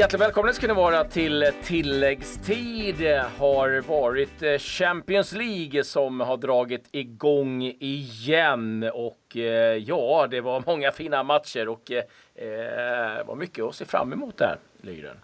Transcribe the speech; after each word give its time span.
Hjärtligt 0.00 0.20
välkomna 0.20 0.52
ska 0.52 0.66
ni 0.66 0.74
vara 0.74 1.04
till 1.04 1.52
tilläggstid. 1.64 2.94
Det 2.98 3.24
har 3.38 3.80
varit 3.80 4.42
eh, 4.42 4.58
Champions 4.58 5.32
League 5.32 5.84
som 5.84 6.20
har 6.20 6.36
dragit 6.36 6.88
igång 6.92 7.62
igen 7.80 8.90
och 8.94 9.36
eh, 9.36 9.42
ja, 9.76 10.28
det 10.30 10.40
var 10.40 10.62
många 10.66 10.92
fina 10.92 11.22
matcher 11.22 11.68
och 11.68 11.90
eh, 11.90 11.98
eh 11.98 13.26
var 13.26 13.36
mycket 13.36 13.64
att 13.64 13.74
se 13.74 13.84
fram 13.84 14.12
emot 14.12 14.38
där, 14.38 14.58
Lyren. 14.80 15.16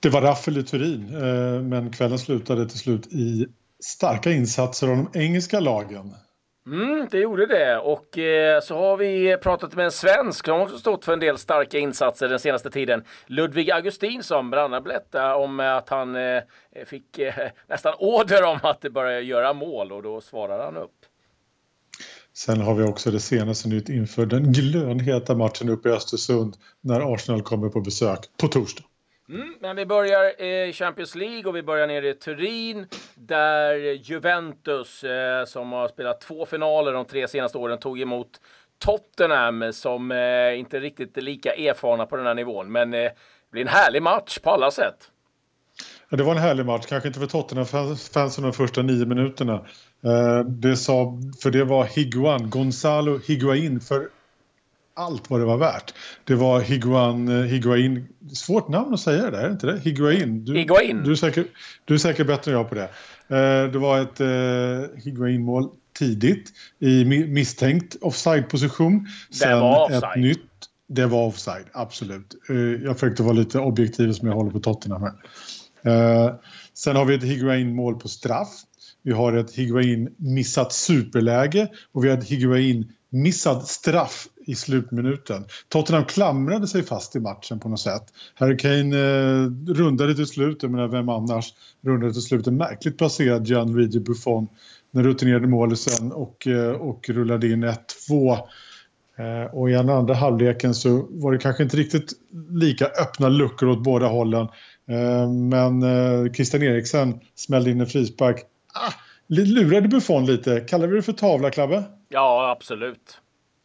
Det 0.00 0.08
var 0.08 0.20
raffel 0.20 0.58
i 0.58 0.62
Turin, 0.62 1.06
men 1.68 1.92
kvällen 1.92 2.18
slutade 2.18 2.68
till 2.68 2.78
slut 2.78 3.06
i 3.06 3.46
starka 3.84 4.30
insatser 4.30 4.88
av 4.88 4.96
de 4.96 5.20
engelska 5.20 5.60
lagen. 5.60 6.14
Mm, 6.66 7.08
det 7.10 7.18
gjorde 7.18 7.46
det. 7.46 7.78
Och 7.78 8.18
eh, 8.18 8.60
så 8.60 8.76
har 8.76 8.96
vi 8.96 9.36
pratat 9.42 9.74
med 9.74 9.84
en 9.84 9.92
svensk 9.92 10.44
som 10.44 10.60
också 10.60 10.78
stått 10.78 11.04
för 11.04 11.12
en 11.12 11.20
del 11.20 11.38
starka 11.38 11.78
insatser 11.78 12.28
den 12.28 12.38
senaste 12.38 12.70
tiden. 12.70 13.04
Ludvig 13.26 13.70
Augustinsson 13.70 14.50
bland 14.50 14.74
annat 14.74 14.84
berättade 14.84 15.34
om 15.34 15.60
att 15.60 15.88
han 15.88 16.16
eh, 16.16 16.42
fick 16.86 17.18
eh, 17.18 17.34
nästan 17.68 17.94
order 17.98 18.44
om 18.44 18.58
att 18.62 18.80
börja 18.80 19.20
göra 19.20 19.52
mål 19.52 19.92
och 19.92 20.02
då 20.02 20.20
svarade 20.20 20.64
han 20.64 20.76
upp. 20.76 20.90
Sen 22.32 22.60
har 22.60 22.74
vi 22.74 22.84
också 22.84 23.10
det 23.10 23.20
senaste 23.20 23.68
nytt 23.68 23.88
inför 23.88 24.26
den 24.26 24.52
glödheta 24.52 25.34
matchen 25.34 25.68
uppe 25.68 25.88
i 25.88 25.92
Östersund 25.92 26.56
när 26.80 27.14
Arsenal 27.14 27.42
kommer 27.42 27.68
på 27.68 27.80
besök 27.80 28.20
på 28.40 28.48
torsdag. 28.48 28.84
Mm, 29.30 29.54
men 29.60 29.76
vi 29.76 29.86
börjar 29.86 30.42
i 30.42 30.72
Champions 30.72 31.14
League 31.14 31.44
och 31.44 31.56
vi 31.56 31.62
börjar 31.62 31.86
nere 31.86 32.08
i 32.08 32.14
Turin 32.14 32.86
där 33.14 33.74
Juventus 33.92 35.04
eh, 35.04 35.44
som 35.44 35.72
har 35.72 35.88
spelat 35.88 36.20
två 36.20 36.46
finaler 36.46 36.92
de 36.92 37.04
tre 37.04 37.28
senaste 37.28 37.58
åren 37.58 37.78
tog 37.78 38.00
emot 38.00 38.40
Tottenham 38.78 39.72
som 39.72 40.10
eh, 40.12 40.58
inte 40.58 40.80
riktigt 40.80 41.16
är 41.16 41.22
lika 41.22 41.52
erfarna 41.52 42.06
på 42.06 42.16
den 42.16 42.26
här 42.26 42.34
nivån. 42.34 42.72
Men 42.72 42.94
eh, 42.94 42.98
det 43.00 43.14
blir 43.50 43.62
en 43.62 43.68
härlig 43.68 44.02
match 44.02 44.38
på 44.38 44.50
alla 44.50 44.70
sätt. 44.70 45.10
Ja, 46.08 46.16
det 46.16 46.22
var 46.22 46.32
en 46.32 46.38
härlig 46.38 46.66
match, 46.66 46.86
kanske 46.86 47.08
inte 47.08 47.20
för 47.20 47.26
Tottenham-fansen 47.26 48.44
de 48.44 48.52
första 48.52 48.82
nio 48.82 49.06
minuterna. 49.06 49.54
Eh, 50.04 50.44
det 50.44 50.76
sa, 50.76 51.18
för 51.42 51.50
det 51.50 51.64
var 51.64 51.84
Higuan, 51.84 52.50
Gonzalo 52.50 53.18
Higuain 53.26 53.80
för 53.80 54.08
allt 55.00 55.30
vad 55.30 55.40
det 55.40 55.46
var 55.46 55.56
värt. 55.56 55.94
Det 56.24 56.34
var 56.34 56.60
Higuan, 56.60 57.28
eh, 57.28 57.44
Higuain, 57.44 58.08
svårt 58.32 58.68
namn 58.68 58.94
att 58.94 59.00
säga 59.00 59.22
det 59.22 59.30
där, 59.30 59.38
är 59.38 59.46
det 59.46 59.52
inte 59.52 59.66
det? 59.66 59.78
Higuain. 59.78 60.44
Du, 60.44 60.58
Higuain. 60.58 61.02
Du 61.04 61.10
är, 61.10 61.14
säkert, 61.14 61.46
du 61.84 61.94
är 61.94 61.98
säkert 61.98 62.26
bättre 62.26 62.50
än 62.50 62.58
jag 62.58 62.68
på 62.68 62.74
det. 62.74 62.90
Eh, 63.28 63.70
det 63.72 63.78
var 63.78 64.00
ett 64.00 64.20
eh, 64.20 65.02
Higuain-mål 65.04 65.68
tidigt 65.98 66.52
i 66.78 67.04
misstänkt 67.04 67.96
offside-position. 68.00 69.06
Sen 69.30 69.48
det 69.48 69.60
var 69.60 69.84
offside. 69.84 70.02
ett 70.04 70.16
nytt. 70.16 70.40
Det 70.88 71.06
var 71.06 71.26
offside, 71.26 71.64
absolut. 71.72 72.36
Jag 72.84 72.98
försökte 72.98 73.22
vara 73.22 73.32
lite 73.32 73.58
objektiv 73.58 74.12
som 74.12 74.28
jag 74.28 74.34
håller 74.34 74.50
på 74.50 74.60
Tottenham 74.60 75.02
här. 75.02 76.34
Sen 76.74 76.96
har 76.96 77.04
vi 77.04 77.14
ett 77.14 77.24
Higuain-mål 77.24 78.00
på 78.00 78.08
straff. 78.08 78.48
Vi 79.02 79.12
har 79.12 79.32
ett 79.32 79.54
Higuain 79.54 80.14
missat 80.16 80.72
superläge 80.72 81.68
och 81.92 82.04
vi 82.04 82.08
har 82.08 82.18
ett 82.18 82.28
Higuain 82.28 82.92
missad 83.10 83.66
straff 83.66 84.28
i 84.50 84.54
slutminuten. 84.54 85.44
Tottenham 85.68 86.04
klamrade 86.04 86.66
sig 86.66 86.82
fast 86.82 87.16
i 87.16 87.20
matchen 87.20 87.60
på 87.60 87.68
något 87.68 87.80
sätt. 87.80 88.02
Harry 88.34 88.56
Kane 88.56 88.98
eh, 88.98 89.74
rundade 89.74 90.14
till 90.14 90.26
slut, 90.26 90.62
jag 90.62 90.72
menar 90.72 90.88
vem 90.88 91.08
annars, 91.08 91.54
rundade 91.82 92.12
till 92.12 92.22
slut 92.22 92.46
en 92.46 92.56
märkligt 92.56 92.98
placerad 92.98 93.46
Gianluigi 93.46 94.00
Buffon 94.00 94.48
den 94.90 95.04
rutinerade 95.04 95.46
målisen 95.46 96.12
och, 96.12 96.46
eh, 96.46 96.70
och 96.70 97.08
rullade 97.08 97.48
in 97.48 97.64
1-2. 97.64 98.38
Eh, 99.18 99.54
och 99.54 99.70
i 99.70 99.72
den 99.72 99.88
andra 99.88 100.14
halvleken 100.14 100.74
så 100.74 101.06
var 101.10 101.32
det 101.32 101.38
kanske 101.38 101.62
inte 101.62 101.76
riktigt 101.76 102.12
lika 102.50 102.86
öppna 102.86 103.28
luckor 103.28 103.68
åt 103.68 103.82
båda 103.82 104.06
hållen. 104.06 104.48
Eh, 104.88 105.30
men 105.30 105.82
eh, 105.82 106.32
Christian 106.32 106.62
Eriksen 106.62 107.20
smällde 107.34 107.70
in 107.70 107.80
en 107.80 107.86
frispark. 107.86 108.44
Ah, 108.74 108.92
lurade 109.26 109.88
Buffon 109.88 110.26
lite. 110.26 110.60
Kallar 110.60 110.86
vi 110.86 110.96
det 110.96 111.02
för 111.02 111.12
tavla, 111.12 111.50
Klabbe? 111.50 111.84
Ja, 112.08 112.56
absolut. 112.56 113.20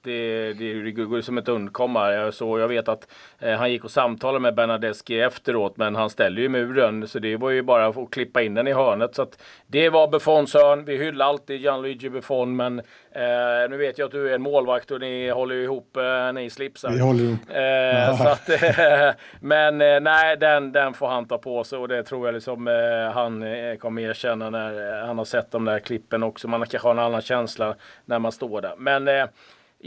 Det, 0.05 0.53
det, 0.53 0.81
det 0.81 0.91
går 0.91 1.21
som 1.21 1.37
ett 1.37 1.49
undkomma. 1.49 2.31
Så 2.31 2.59
jag 2.59 2.67
vet 2.67 2.87
att 2.87 3.07
eh, 3.39 3.53
han 3.53 3.71
gick 3.71 3.83
och 3.83 3.91
samtalade 3.91 4.39
med 4.39 4.55
Bernadeschi 4.55 5.21
efteråt, 5.21 5.77
men 5.77 5.95
han 5.95 6.09
ställde 6.09 6.41
ju 6.41 6.49
muren. 6.49 7.07
Så 7.07 7.19
det 7.19 7.37
var 7.37 7.49
ju 7.49 7.61
bara 7.61 7.87
att 7.87 8.11
klippa 8.11 8.41
in 8.41 8.53
den 8.53 8.67
i 8.67 8.73
hörnet. 8.73 9.15
Så 9.15 9.21
att 9.21 9.41
det 9.67 9.89
var 9.89 10.07
Buffons 10.07 10.53
hörn. 10.53 10.85
Vi 10.85 10.97
hyllar 10.97 11.25
alltid 11.25 11.61
Gianluigi 11.61 12.09
Buffon, 12.09 12.55
men 12.55 12.79
eh, 13.11 13.69
nu 13.69 13.77
vet 13.77 13.97
jag 13.97 14.05
att 14.05 14.11
du 14.11 14.29
är 14.29 14.35
en 14.35 14.41
målvakt 14.41 14.91
och 14.91 14.99
ni 14.99 15.29
håller 15.29 15.55
ihop 15.55 15.97
eh, 15.97 16.33
ni 16.33 16.49
slipsar. 16.49 16.89
Vi 16.89 16.99
håller 16.99 17.23
ihop. 17.23 17.39
Eh, 17.49 18.17
så 18.17 18.27
att, 18.27 18.49
men 19.39 19.81
eh, 19.81 19.99
nej, 19.99 20.37
den, 20.37 20.71
den 20.71 20.93
får 20.93 21.07
han 21.07 21.27
ta 21.27 21.37
på 21.37 21.63
sig 21.63 21.79
och 21.79 21.87
det 21.87 22.03
tror 22.03 22.27
jag 22.27 22.33
liksom 22.33 22.67
eh, 22.67 23.13
han 23.13 23.43
eh, 23.43 23.75
kommer 23.75 24.01
erkänna 24.01 24.49
när 24.49 25.01
han 25.05 25.17
har 25.17 25.25
sett 25.25 25.51
de 25.51 25.65
där 25.65 25.79
klippen 25.79 26.23
också. 26.23 26.47
Man 26.47 26.65
kanske 26.65 26.87
har 26.87 26.91
en 26.91 26.99
annan 26.99 27.21
känsla 27.21 27.75
när 28.05 28.19
man 28.19 28.31
står 28.31 28.61
där. 28.61 28.73
Men 28.77 29.07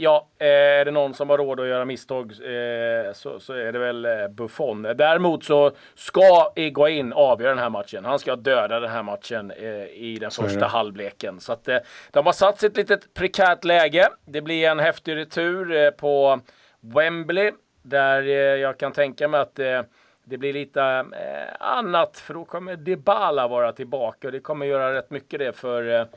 Ja, 0.01 0.27
eh, 0.37 0.47
är 0.47 0.85
det 0.85 0.91
någon 0.91 1.13
som 1.13 1.29
har 1.29 1.37
råd 1.37 1.59
att 1.59 1.67
göra 1.67 1.85
misstag 1.85 2.31
eh, 2.31 3.13
så, 3.13 3.39
så, 3.39 3.53
är 3.53 3.71
det 3.71 3.79
väl 3.79 4.05
eh, 4.05 4.27
Buffon. 4.27 4.81
Däremot 4.81 5.43
så 5.43 5.71
ska 5.95 6.51
Iguain 6.55 7.13
avgöra 7.13 7.49
den 7.49 7.59
här 7.59 7.69
matchen. 7.69 8.05
Han 8.05 8.19
ska 8.19 8.35
döda 8.35 8.79
den 8.79 8.89
här 8.89 9.03
matchen 9.03 9.51
i 9.93 10.17
den 10.21 10.31
första 10.31 10.65
halvleken. 10.65 11.39
Så 11.39 11.53
att 11.53 11.69
de 12.11 12.25
har 12.25 12.33
satt 12.33 12.59
sig 12.59 12.67
ett 12.67 12.77
litet 12.77 13.13
prekärt 13.13 13.63
läge. 13.63 14.09
Det 14.25 14.41
blir 14.41 14.67
en 14.67 14.79
häftig 14.79 15.15
retur 15.15 15.91
på 15.91 16.39
Wembley 16.79 17.51
där 17.81 18.21
jag 18.55 18.77
kan 18.77 18.91
tänka 18.91 19.27
mig 19.27 19.39
att 19.39 19.55
det 20.23 20.37
blir 20.37 20.53
lite 20.53 21.05
annat 21.59 22.17
för 22.17 22.33
då 22.33 22.45
kommer 22.45 22.75
Dybala 22.75 23.47
vara 23.47 23.71
tillbaka 23.71 24.27
och 24.27 24.31
det 24.31 24.39
kommer 24.39 24.65
göra 24.65 24.93
rätt 24.93 25.09
mycket 25.09 25.39
det 25.39 25.53
för 25.53 26.07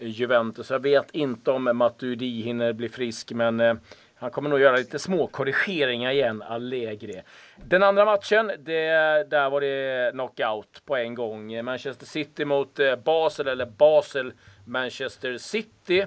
Juventus. 0.00 0.70
Jag 0.70 0.82
vet 0.82 1.10
inte 1.10 1.50
om 1.50 1.70
Matuidi 1.76 2.42
hinner 2.42 2.72
bli 2.72 2.88
frisk, 2.88 3.32
men 3.32 3.60
eh, 3.60 3.74
han 4.14 4.30
kommer 4.30 4.50
nog 4.50 4.60
göra 4.60 4.76
lite 4.76 4.98
små 4.98 5.26
korrigeringar 5.26 6.10
igen, 6.10 6.42
Allegri. 6.42 7.22
Den 7.56 7.82
andra 7.82 8.04
matchen, 8.04 8.52
det, 8.58 8.90
där 9.30 9.50
var 9.50 9.60
det 9.60 10.10
knockout 10.12 10.82
på 10.84 10.96
en 10.96 11.14
gång. 11.14 11.64
Manchester 11.64 12.06
City 12.06 12.44
mot 12.44 12.78
eh, 12.78 12.96
Basel, 12.96 13.48
eller 13.48 13.66
Basel 13.66 14.32
Manchester 14.64 15.38
City. 15.38 16.06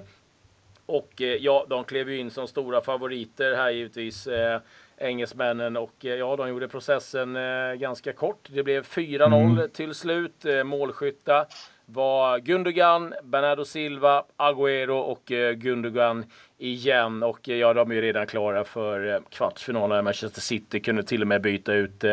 Och 0.86 1.22
eh, 1.22 1.36
ja, 1.36 1.66
de 1.68 1.84
klev 1.84 2.10
ju 2.10 2.18
in 2.18 2.30
som 2.30 2.48
stora 2.48 2.80
favoriter 2.80 3.54
här 3.54 3.70
givetvis. 3.70 4.26
Eh, 4.26 4.60
engelsmännen 5.02 5.76
och 5.76 6.04
eh, 6.04 6.14
ja, 6.14 6.36
de 6.36 6.48
gjorde 6.48 6.68
processen 6.68 7.36
eh, 7.36 7.74
ganska 7.74 8.12
kort. 8.12 8.48
Det 8.50 8.62
blev 8.62 8.84
4-0 8.84 9.34
mm. 9.34 9.70
till 9.70 9.94
slut. 9.94 10.44
Eh, 10.44 10.64
målskytta 10.64 11.46
var 11.86 12.38
Gundogan, 12.38 13.14
Bernardo 13.22 13.64
Silva, 13.64 14.24
Agüero 14.36 15.00
och 15.00 15.32
eh, 15.32 15.52
Gundogan 15.52 16.24
igen. 16.62 17.22
Och 17.22 17.48
eh, 17.48 17.56
ja, 17.56 17.74
de 17.74 17.90
är 17.90 17.94
ju 17.94 18.00
redan 18.00 18.26
klara 18.26 18.64
för 18.64 19.14
eh, 19.14 19.20
kvartsfinalen. 19.30 20.04
Manchester 20.04 20.40
City 20.40 20.80
kunde 20.80 21.02
till 21.02 21.22
och 21.22 21.28
med 21.28 21.42
byta 21.42 21.72
ut 21.72 22.04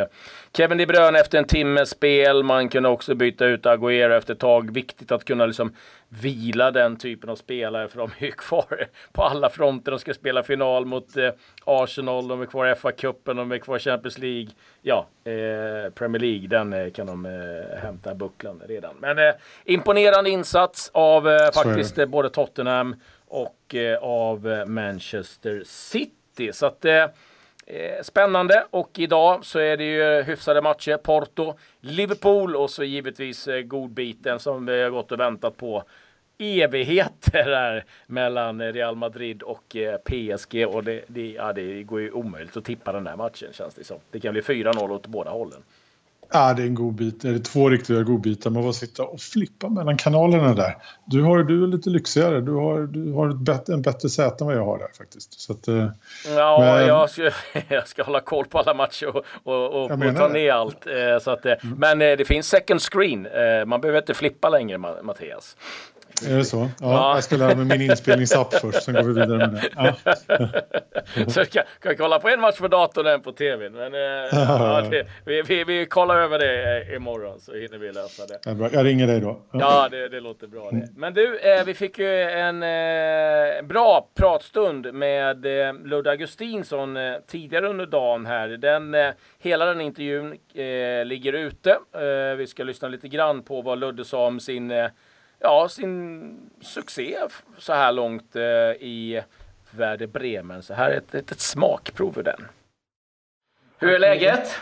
Kevin 0.53 0.77
De 0.77 0.85
Bruyne 0.85 1.19
efter 1.19 1.37
en 1.37 1.45
timmes 1.45 1.89
spel. 1.89 2.43
Man 2.43 2.69
kunde 2.69 2.90
också 2.90 3.16
byta 3.16 3.46
ut 3.46 3.66
Agüero 3.66 4.17
efter 4.17 4.34
ett 4.34 4.40
tag. 4.40 4.73
Viktigt 4.73 5.11
att 5.11 5.25
kunna 5.25 5.46
liksom 5.46 5.73
vila 6.09 6.72
den 6.72 6.97
typen 6.97 7.29
av 7.29 7.35
spelare 7.35 7.87
för 7.87 7.97
de 7.97 8.09
är 8.19 8.25
ju 8.25 8.31
kvar 8.37 8.87
på 9.11 9.23
alla 9.23 9.49
fronter. 9.49 9.91
De 9.91 9.99
ska 9.99 10.13
spela 10.13 10.43
final 10.43 10.85
mot 10.85 11.17
eh, 11.17 11.29
Arsenal, 11.66 12.28
de 12.28 12.41
är 12.41 12.45
kvar 12.45 12.67
i 12.67 12.73
FA-cupen, 12.73 13.34
de 13.37 13.52
är 13.52 13.57
kvar 13.57 13.75
i 13.75 13.79
Champions 13.79 14.17
League. 14.17 14.49
Ja, 14.81 15.07
eh, 15.23 15.91
Premier 15.93 16.19
League, 16.19 16.47
den 16.47 16.73
eh, 16.73 16.91
kan 16.91 17.07
de 17.07 17.25
eh, 17.25 17.79
hämta 17.81 18.16
bucklan 18.16 18.61
redan. 18.67 18.95
Men 18.99 19.17
eh, 19.17 19.34
imponerande 19.66 20.29
insats 20.29 20.91
av 20.93 21.29
eh, 21.29 21.52
faktiskt 21.53 22.07
både 22.07 22.29
Tottenham 22.29 22.95
och 23.29 23.76
eh, 23.76 23.97
av 24.03 24.64
Manchester 24.67 25.64
City. 25.66 26.53
Så 26.53 26.66
att 26.66 26.85
eh, 26.85 27.03
eh, 27.66 28.02
Spännande 28.02 28.66
och 28.70 28.99
idag 28.99 29.46
så 29.46 29.59
är 29.59 29.78
det 29.78 29.84
ju 29.84 30.22
hyfsade 30.22 30.61
matcher. 30.61 30.97
Porto, 30.97 31.53
Liverpool 31.79 32.55
och 32.55 32.70
så 32.70 32.84
givetvis 32.84 33.47
godbiten 33.64 34.40
som 34.40 34.66
vi 34.66 34.81
har 34.81 34.90
gått 34.90 35.11
och 35.11 35.20
väntat 35.20 35.58
på 35.58 35.84
evigheter 36.37 37.43
här 37.43 37.85
mellan 38.08 38.61
Real 38.61 38.96
Madrid 38.96 39.43
och 39.43 39.76
PSG 40.03 40.67
och 40.67 40.84
det, 40.84 41.03
det, 41.08 41.31
ja, 41.31 41.53
det 41.53 41.84
går 41.84 42.02
ju 42.02 42.11
omöjligt 42.11 42.58
att 42.58 42.66
tippa 42.66 42.91
den 42.91 43.03
där 43.03 43.16
matchen 43.16 43.53
känns 43.53 43.73
det 43.73 43.84
som. 43.84 43.97
Det 44.11 44.20
kan 44.20 44.34
bli 44.34 44.41
4-0 44.41 44.91
åt 44.91 45.08
båda 45.08 45.31
hållen. 45.31 45.64
Ja, 46.31 46.53
det 46.53 46.61
är 46.61 46.66
en 46.66 46.76
god 46.76 46.93
bit. 46.93 47.22
Det 47.22 47.29
är 47.29 47.40
två 47.40 47.70
riktiga 47.70 48.03
godbitar. 48.03 48.49
Man 48.49 48.64
får 48.64 48.72
sitta 48.72 49.03
och 49.03 49.20
flippa 49.20 49.70
mellan 49.70 49.97
kanalerna 49.97 50.53
där. 50.53 50.78
Du, 51.05 51.22
har, 51.22 51.43
du 51.43 51.64
är 51.64 51.67
lite 51.67 51.90
lyxigare. 51.90 52.41
Du 52.41 52.52
har, 52.52 52.81
du 52.81 53.14
har 53.14 53.29
ett 53.29 53.37
bättre, 53.37 53.73
en 53.73 53.81
bättre 53.81 54.09
säte 54.09 54.43
än 54.43 54.47
vad 54.47 54.55
jag 54.55 54.66
har 54.66 54.78
där 54.78 54.90
faktiskt. 54.97 55.40
Så 55.40 55.53
att, 55.53 55.67
eh, 55.67 55.87
ja, 56.35 56.59
men, 56.59 56.87
jag, 56.87 57.09
ska, 57.09 57.31
jag 57.67 57.87
ska 57.87 58.03
hålla 58.03 58.20
koll 58.20 58.46
på 58.46 58.59
alla 58.59 58.73
matcher 58.73 59.08
och, 59.08 59.26
och, 59.43 59.73
och, 59.73 59.91
och 59.91 60.16
ta 60.17 60.28
ner 60.28 60.52
allt. 60.52 60.87
Eh, 60.87 61.20
så 61.22 61.31
att, 61.31 61.46
mm. 61.46 61.58
Men 61.78 61.99
det 61.99 62.28
finns 62.28 62.47
second 62.47 62.81
screen. 62.81 63.28
Man 63.70 63.81
behöver 63.81 63.99
inte 63.99 64.14
flippa 64.14 64.49
längre, 64.49 64.78
Mattias. 64.78 65.55
Är 66.28 66.37
det 66.37 66.46
så? 66.46 66.58
Ja, 66.58 66.70
ja. 66.79 67.16
Jag 67.16 67.23
ska 67.23 67.37
lära 67.37 67.55
mig 67.55 67.66
min 67.66 67.90
inspelningsapp 67.90 68.53
först, 68.53 68.84
sen 68.84 68.93
går 68.93 69.03
vi 69.03 69.14
vidare 69.14 69.37
med 69.37 69.49
det. 69.49 69.70
Ja. 69.76 71.28
så 71.28 71.46
kan, 71.46 71.64
kan 71.81 71.97
kolla 71.97 72.20
på 72.20 72.29
en 72.29 72.41
match 72.41 72.58
på 72.58 72.67
datorn 72.67 73.05
och 73.05 73.11
en 73.11 73.22
på 73.22 73.31
tvn. 73.31 73.73
Men, 73.73 73.93
eh, 73.93 73.99
ja, 74.31 74.81
det, 74.91 75.05
vi, 75.26 75.41
vi, 75.41 75.64
vi 75.64 75.85
kollar 75.85 76.18
över 76.19 76.39
det 76.39 76.81
eh, 76.87 76.95
imorgon 76.95 77.39
så 77.39 77.53
hinner 77.53 77.77
vi 77.77 77.91
lösa 77.91 78.25
det. 78.25 78.39
Ja, 78.45 78.53
bra. 78.53 78.69
Jag 78.71 78.85
ringer 78.85 79.07
dig 79.07 79.19
då. 79.19 79.41
Ja, 79.51 79.87
det, 79.91 80.09
det 80.09 80.19
låter 80.19 80.47
bra 80.47 80.71
det. 80.71 80.89
Men 80.95 81.13
du, 81.13 81.39
eh, 81.39 81.66
vi 81.66 81.73
fick 81.73 81.99
ju 81.99 82.21
en 82.21 82.63
eh, 82.63 83.61
bra 83.61 84.09
pratstund 84.16 84.93
med 84.93 85.45
eh, 85.45 85.73
Ludde 85.73 86.09
Augustinsson 86.11 86.97
eh, 86.97 87.16
tidigare 87.27 87.67
under 87.67 87.85
dagen 87.85 88.25
här. 88.25 88.47
Den, 88.47 88.93
eh, 88.95 89.09
hela 89.39 89.66
den 89.66 89.81
intervjun 89.81 90.37
eh, 90.53 91.05
ligger 91.05 91.33
ute. 91.33 91.77
vi 92.37 92.47
ska 92.47 92.63
lyssna 92.63 92.87
lite 92.87 93.07
grann 93.07 93.43
på 93.43 93.61
vad 93.61 93.79
Ludde 93.79 94.05
sa 94.05 94.27
om 94.27 94.39
sin 94.39 94.89
ja, 95.39 95.67
sin 95.69 96.51
succé 96.61 97.17
så 97.57 97.73
här 97.73 97.91
långt 97.91 98.35
eh, 98.35 98.41
i 98.79 99.23
Werder 99.71 100.07
Bremen. 100.07 100.63
Så 100.63 100.73
här 100.73 100.91
är 100.91 100.97
ett 100.97 101.13
litet 101.13 101.39
smakprov 101.39 102.19
ur 102.19 102.23
den. 102.23 102.47
Hur 103.77 103.93
är 103.93 103.99
läget? 103.99 104.55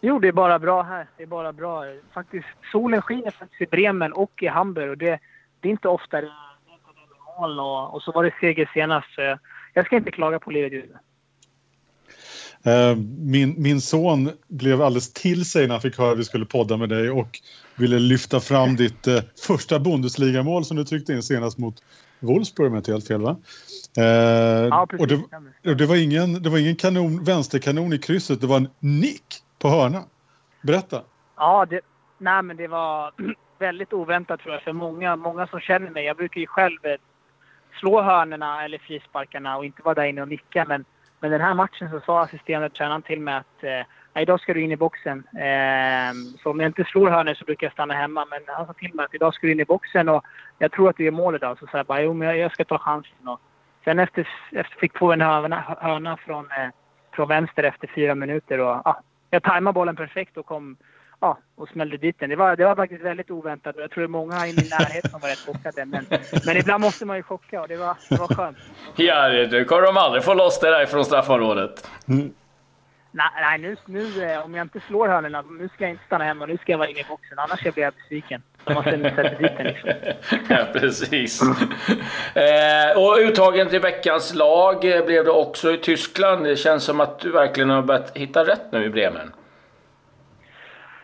Jo, 0.00 0.18
det 0.18 0.28
är 0.28 0.32
bara 0.32 0.58
bra 0.58 0.82
här. 0.82 1.06
Det 1.16 1.22
är 1.22 1.26
bara 1.26 1.52
bra. 1.52 1.84
Faktiskt, 2.14 2.46
solen 2.72 3.02
skiner 3.02 3.30
faktiskt 3.30 3.62
i 3.62 3.66
Bremen 3.66 4.12
och 4.12 4.42
i 4.42 4.46
Hamburg. 4.46 4.90
Och 4.90 4.98
det, 4.98 5.18
det 5.60 5.68
är 5.68 5.72
inte 5.72 5.88
ofta 5.88 6.20
det 6.20 6.26
är 6.26 7.38
mål 7.38 7.60
och, 7.60 7.94
och 7.94 8.02
så 8.02 8.12
var 8.12 8.24
det 8.24 8.34
seger 8.40 8.70
senast. 8.74 9.14
Så 9.14 9.38
jag 9.74 9.86
ska 9.86 9.96
inte 9.96 10.10
klaga 10.10 10.38
på 10.38 10.50
livet 10.50 10.72
just 10.72 10.88
nu. 10.88 10.96
Eh, 12.62 12.96
min, 13.18 13.54
min 13.62 13.80
son 13.80 14.30
blev 14.48 14.82
alldeles 14.82 15.12
till 15.12 15.44
sig 15.44 15.66
när 15.66 15.74
han 15.74 15.82
fick 15.82 15.98
höra 15.98 16.12
att 16.12 16.18
vi 16.18 16.24
skulle 16.24 16.46
podda 16.46 16.76
med 16.76 16.88
dig 16.88 17.10
och 17.10 17.40
ville 17.76 17.98
lyfta 17.98 18.40
fram 18.40 18.76
ditt 18.76 19.06
eh, 19.06 19.20
första 19.46 19.78
Bundesligamål 19.78 20.64
som 20.64 20.76
du 20.76 20.84
tryckte 20.84 21.12
in 21.12 21.22
senast 21.22 21.58
mot 21.58 21.74
Wolfsburg 22.20 22.66
om 22.66 22.74
jag 22.74 22.80
inte 22.80 22.92
helt 22.92 23.06
fel 23.06 23.20
va? 23.20 23.36
Eh, 23.96 24.04
ja. 24.04 24.86
Och 24.98 25.06
det, 25.06 25.20
och 25.70 25.76
det, 25.76 25.86
var 25.86 25.96
ingen, 25.96 26.42
det 26.42 26.50
var 26.50 26.58
ingen 26.58 26.76
kanon, 26.76 27.24
vänsterkanon 27.24 27.92
i 27.92 27.98
krysset, 27.98 28.40
det 28.40 28.46
var 28.46 28.56
en 28.56 28.68
nick 28.78 29.42
på 29.60 29.68
hörna. 29.68 30.04
Berätta. 30.62 31.02
Ja, 31.36 31.66
det, 31.70 31.80
nej, 32.18 32.42
men 32.42 32.56
det 32.56 32.68
var 32.68 33.12
väldigt 33.58 33.92
oväntat 33.92 34.40
tror 34.40 34.54
jag 34.54 34.62
för 34.62 34.72
många, 34.72 35.16
många 35.16 35.46
som 35.46 35.60
känner 35.60 35.90
mig. 35.90 36.04
Jag 36.04 36.16
brukar 36.16 36.40
ju 36.40 36.46
själv 36.46 36.86
eh, 36.86 36.96
slå 37.80 38.02
hörnorna 38.02 38.64
eller 38.64 38.78
frisparkarna 38.78 39.56
och 39.56 39.64
inte 39.64 39.82
vara 39.82 39.94
där 39.94 40.04
inne 40.04 40.22
och 40.22 40.28
nicka 40.28 40.64
men 40.68 40.84
men 41.20 41.30
den 41.30 41.40
här 41.40 41.54
matchen 41.54 41.90
så 41.90 42.00
sa 42.00 42.20
assisterande 42.20 42.70
tränaren 42.70 43.02
till 43.02 43.20
mig 43.20 43.34
att 43.34 43.64
eh, 43.64 44.22
idag 44.22 44.40
ska 44.40 44.54
du 44.54 44.62
in 44.62 44.72
i 44.72 44.76
boxen. 44.76 45.18
Eh, 45.18 46.12
så 46.42 46.50
om 46.50 46.60
jag 46.60 46.68
inte 46.68 46.84
slår 46.84 47.10
hörnor 47.10 47.34
så 47.34 47.44
brukar 47.44 47.66
jag 47.66 47.72
stanna 47.72 47.94
hemma. 47.94 48.26
Men 48.30 48.40
han 48.46 48.66
sa 48.66 48.72
till 48.72 48.94
mig 48.94 49.04
att 49.04 49.14
idag 49.14 49.34
ska 49.34 49.46
du 49.46 49.52
in 49.52 49.60
i 49.60 49.64
boxen 49.64 50.08
och 50.08 50.24
jag 50.58 50.72
tror 50.72 50.90
att 50.90 50.96
du 50.96 51.04
gör 51.04 51.12
mål 51.12 51.34
idag. 51.34 51.58
Så 51.58 51.66
sa 51.66 51.76
jag 51.76 51.86
bara 51.86 52.02
jo, 52.02 52.14
men 52.14 52.38
jag, 52.38 52.52
ska 52.52 52.64
ta 52.64 52.78
chansen. 52.78 53.28
Och 53.28 53.40
sen 53.84 53.98
efter, 53.98 54.28
efter 54.50 54.76
fick 54.76 54.92
jag 55.00 55.12
en 55.12 55.20
hörna, 55.20 55.76
hörna 55.80 56.16
från, 56.16 56.44
eh, 56.50 56.68
från 57.12 57.28
vänster 57.28 57.62
efter 57.62 57.90
fyra 57.94 58.14
minuter. 58.14 58.60
Och, 58.60 58.86
ah, 58.86 59.00
jag 59.30 59.42
tajmade 59.42 59.74
bollen 59.74 59.96
perfekt 59.96 60.36
och 60.36 60.46
kom 60.46 60.76
ja, 61.20 61.38
och 61.56 61.68
smällde 61.68 61.96
dit 61.96 62.16
den. 62.18 62.30
Det 62.30 62.36
var, 62.36 62.56
det 62.56 62.64
var 62.64 62.76
faktiskt 62.76 63.02
väldigt 63.02 63.30
oväntat 63.30 63.76
och 63.76 63.82
jag 63.82 63.90
tror 63.90 64.00
det 64.00 64.06
är 64.06 64.08
många 64.08 64.46
i 64.46 64.54
min 64.56 64.68
närhet 64.70 65.10
som 65.10 65.20
var 65.20 65.28
rätt 65.28 65.38
chockade. 65.38 65.84
Men, 65.84 66.06
men 66.46 66.56
ibland 66.56 66.80
måste 66.80 67.04
man 67.04 67.16
ju 67.16 67.22
chocka 67.22 67.60
och 67.62 67.68
det 67.68 67.76
var, 67.76 67.96
det 68.08 68.18
var 68.18 68.34
skönt. 68.34 68.58
Ja, 68.96 69.28
nu 69.28 69.64
kommer 69.64 69.82
de 69.82 69.96
aldrig 69.96 70.24
få 70.24 70.34
loss 70.34 70.60
det 70.60 70.70
där 70.70 70.86
från 70.86 71.04
straffområdet. 71.04 71.90
Mm. 72.08 72.32
Nej, 73.12 73.26
nej 73.40 73.58
nu, 73.58 73.76
nu, 73.86 74.24
eh, 74.24 74.44
om 74.44 74.54
jag 74.54 74.64
inte 74.64 74.80
slår 74.80 75.08
hörnorna, 75.08 75.42
nu 75.42 75.68
ska 75.68 75.84
jag 75.84 75.90
inte 75.90 76.04
stanna 76.04 76.24
hemma. 76.24 76.46
Nu 76.46 76.56
ska 76.56 76.72
jag 76.72 76.78
vara 76.78 76.88
inne 76.88 77.00
i 77.00 77.04
boxen, 77.08 77.38
annars 77.38 77.62
blir 77.62 77.78
jag 77.78 77.94
besviken. 77.94 78.42
De 78.64 78.74
måste 78.74 78.90
sätta 78.90 79.22
dit 79.22 79.56
den 79.56 79.66
liksom. 79.66 79.90
Ja, 80.48 80.66
precis. 80.72 81.42
eh, 82.34 82.98
och 82.98 83.16
uttagen 83.18 83.68
till 83.68 83.80
veckans 83.80 84.34
lag 84.34 84.80
blev 84.80 85.24
det 85.24 85.30
också 85.30 85.72
i 85.72 85.78
Tyskland. 85.78 86.44
Det 86.44 86.56
känns 86.56 86.84
som 86.84 87.00
att 87.00 87.18
du 87.18 87.30
verkligen 87.30 87.70
har 87.70 87.82
börjat 87.82 88.16
hitta 88.16 88.44
rätt 88.44 88.72
nu 88.72 88.84
i 88.84 88.90
Bremen. 88.90 89.32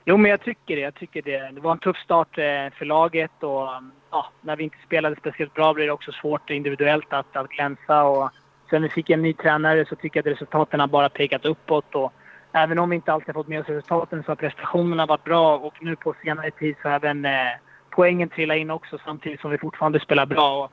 Jo, 0.05 0.17
men 0.17 0.31
jag 0.31 0.41
tycker 0.41 0.77
det. 0.77 0.83
Jag 0.83 0.95
tycker 0.95 1.23
det. 1.23 1.51
Det 1.53 1.61
var 1.61 1.73
en 1.73 1.79
tuff 1.79 1.97
start 1.97 2.39
eh, 2.39 2.45
för 2.79 2.85
laget 2.85 3.43
och 3.43 3.69
ja, 4.11 4.27
när 4.41 4.57
vi 4.57 4.65
inte 4.65 4.77
spelade 4.87 5.17
speciellt 5.17 5.55
bra 5.55 5.75
blev 5.75 5.87
det 5.87 5.93
också 5.93 6.13
svårt 6.13 6.51
individuellt 6.51 7.13
att, 7.13 7.37
att 7.37 7.49
glänsa. 7.49 8.05
Och 8.05 8.31
sen 8.71 8.83
vi 8.83 8.89
fick 8.89 9.11
en 9.11 9.23
ny 9.23 9.33
tränare 9.33 9.87
så 9.89 9.97
tycker 9.97 10.19
jag 10.19 10.29
att 10.29 10.33
resultaten 10.33 10.81
har 10.81 10.87
bara 10.87 11.09
pekat 11.09 11.45
uppåt. 11.45 11.95
Och 11.95 12.13
även 12.53 12.79
om 12.79 12.91
vi 12.91 12.97
inte 12.97 13.13
alltid 13.13 13.35
har 13.35 13.43
fått 13.43 13.49
med 13.49 13.61
oss 13.61 13.69
resultaten 13.69 14.23
så 14.23 14.31
har 14.31 14.37
prestationerna 14.37 15.07
varit 15.07 15.25
bra 15.25 15.57
och 15.57 15.75
nu 15.81 15.97
på 15.97 16.15
senare 16.23 16.51
tid 16.51 16.77
så 16.83 16.89
har 16.89 16.97
även 16.97 17.25
eh, 17.25 17.51
poängen 17.91 18.29
trillat 18.29 18.57
in 18.57 18.71
också 18.71 18.99
samtidigt 19.05 19.41
som 19.41 19.51
vi 19.51 19.59
fortfarande 19.59 20.01
spelar 20.01 20.27
bra. 20.27 20.65
Och, 20.65 20.73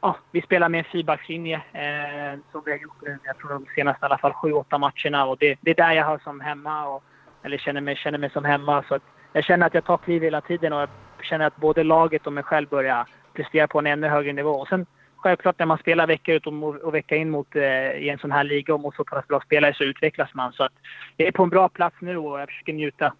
ja, 0.00 0.16
vi 0.32 0.42
spelar 0.42 0.68
med 0.68 0.78
en 0.78 0.84
fyrbackslinje 0.84 1.56
eh, 1.56 2.38
som 2.52 2.62
vi 2.64 2.70
har 2.70 2.78
gjort 2.78 3.02
nu, 3.02 3.18
jag 3.22 3.38
tror 3.38 3.50
de 3.50 3.66
senaste 3.74 4.04
i 4.04 4.06
alla 4.06 4.18
fall 4.18 4.32
sju, 4.32 4.52
åtta 4.52 4.78
matcherna. 4.78 5.26
Och 5.26 5.36
det, 5.38 5.58
det 5.60 5.70
är 5.70 5.74
där 5.74 5.92
jag 5.92 6.04
har 6.04 6.18
som 6.18 6.40
hemma. 6.40 6.88
Och, 6.88 7.02
eller 7.42 7.58
känner 7.58 7.80
mig, 7.80 7.96
känner 7.96 8.18
mig 8.18 8.30
som 8.30 8.44
hemma. 8.44 8.84
Så 8.88 8.98
jag 9.32 9.44
känner 9.44 9.66
att 9.66 9.74
jag 9.74 9.84
tar 9.84 9.98
kliv 9.98 10.22
hela 10.22 10.40
tiden 10.40 10.72
och 10.72 10.80
jag 10.80 10.88
känner 11.22 11.46
att 11.46 11.56
både 11.56 11.84
laget 11.84 12.26
och 12.26 12.32
mig 12.32 12.44
själv 12.44 12.68
börjar 12.68 13.06
prestera 13.32 13.68
på 13.68 13.78
en 13.78 13.86
ännu 13.86 14.08
högre 14.08 14.32
nivå. 14.32 14.50
Och 14.50 14.68
sen 14.68 14.86
självklart 15.26 15.58
när 15.58 15.66
man 15.66 15.78
spelar 15.78 16.06
vecka 16.06 16.34
ut 16.34 16.46
och 16.82 16.94
vecka 16.94 17.16
in 17.16 17.30
mot, 17.30 17.56
eh, 17.56 17.90
i 18.04 18.08
en 18.08 18.18
sån 18.18 18.32
här 18.32 18.44
liga 18.44 18.74
och 18.74 18.80
mot 18.80 18.94
så 18.94 19.04
pass 19.04 19.28
bra 19.28 19.40
spelare 19.40 19.74
så 19.74 19.84
utvecklas 19.84 20.34
man. 20.34 20.52
Så 20.52 20.64
att 20.64 20.72
jag 21.16 21.28
är 21.28 21.32
på 21.32 21.42
en 21.42 21.48
bra 21.48 21.68
plats 21.68 21.96
nu 22.00 22.16
och 22.16 22.40
jag 22.40 22.48
försöker 22.48 22.72
njuta. 22.72 23.14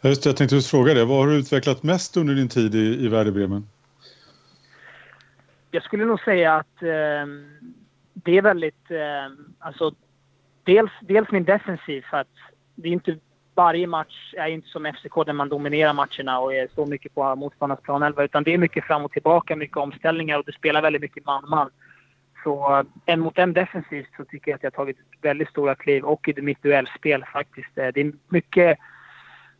Just 0.00 0.22
det, 0.22 0.28
jag 0.28 0.36
tänkte 0.36 0.54
just 0.54 0.70
fråga 0.70 0.94
det. 0.94 1.04
Vad 1.04 1.18
har 1.18 1.26
du 1.26 1.38
utvecklat 1.38 1.82
mest 1.82 2.16
under 2.16 2.34
din 2.34 2.48
tid 2.48 2.74
i, 2.74 3.04
i 3.04 3.08
Werder 3.08 3.32
Bremen? 3.32 3.68
Jag 5.70 5.82
skulle 5.82 6.04
nog 6.04 6.20
säga 6.20 6.54
att 6.54 6.82
eh, 6.82 7.26
det 8.14 8.38
är 8.38 8.42
väldigt... 8.42 8.90
Eh, 8.90 9.26
alltså, 9.58 9.94
dels, 10.64 10.90
dels 11.00 11.30
min 11.30 11.44
defensiv. 11.44 12.04
För 12.10 12.16
att 12.16 12.34
det 12.74 12.88
är 12.88 12.92
inte 12.92 13.16
varje 13.58 13.86
match 13.86 14.34
är 14.36 14.46
inte 14.46 14.68
som 14.68 14.84
FCK 14.84 15.14
där 15.26 15.32
man 15.32 15.48
dominerar 15.48 15.92
matcherna 15.92 16.40
och 16.40 16.54
är 16.54 16.68
så 16.74 16.86
mycket 16.86 17.14
på 17.14 17.36
motståndarnas 17.36 17.82
planelva. 17.82 18.24
Utan 18.24 18.42
det 18.42 18.54
är 18.54 18.58
mycket 18.58 18.84
fram 18.84 19.04
och 19.04 19.12
tillbaka, 19.12 19.56
mycket 19.56 19.76
omställningar 19.76 20.38
och 20.38 20.44
det 20.44 20.52
spelar 20.52 20.82
väldigt 20.82 21.02
mycket 21.02 21.26
man-man. 21.26 21.70
Så 22.44 22.78
eh, 22.78 22.84
en 23.06 23.20
mot 23.20 23.38
en 23.38 23.52
defensivt 23.52 24.08
så 24.16 24.24
tycker 24.24 24.50
jag 24.50 24.56
att 24.56 24.62
jag 24.62 24.70
har 24.70 24.84
tagit 24.84 24.96
väldigt 25.22 25.48
stora 25.48 25.74
kliv 25.74 26.04
och 26.04 26.28
i 26.28 26.42
mitt 26.42 26.62
duellspel 26.62 27.24
faktiskt. 27.32 27.78
Eh, 27.78 27.88
det 27.94 28.00
är 28.00 28.12
mycket, 28.28 28.78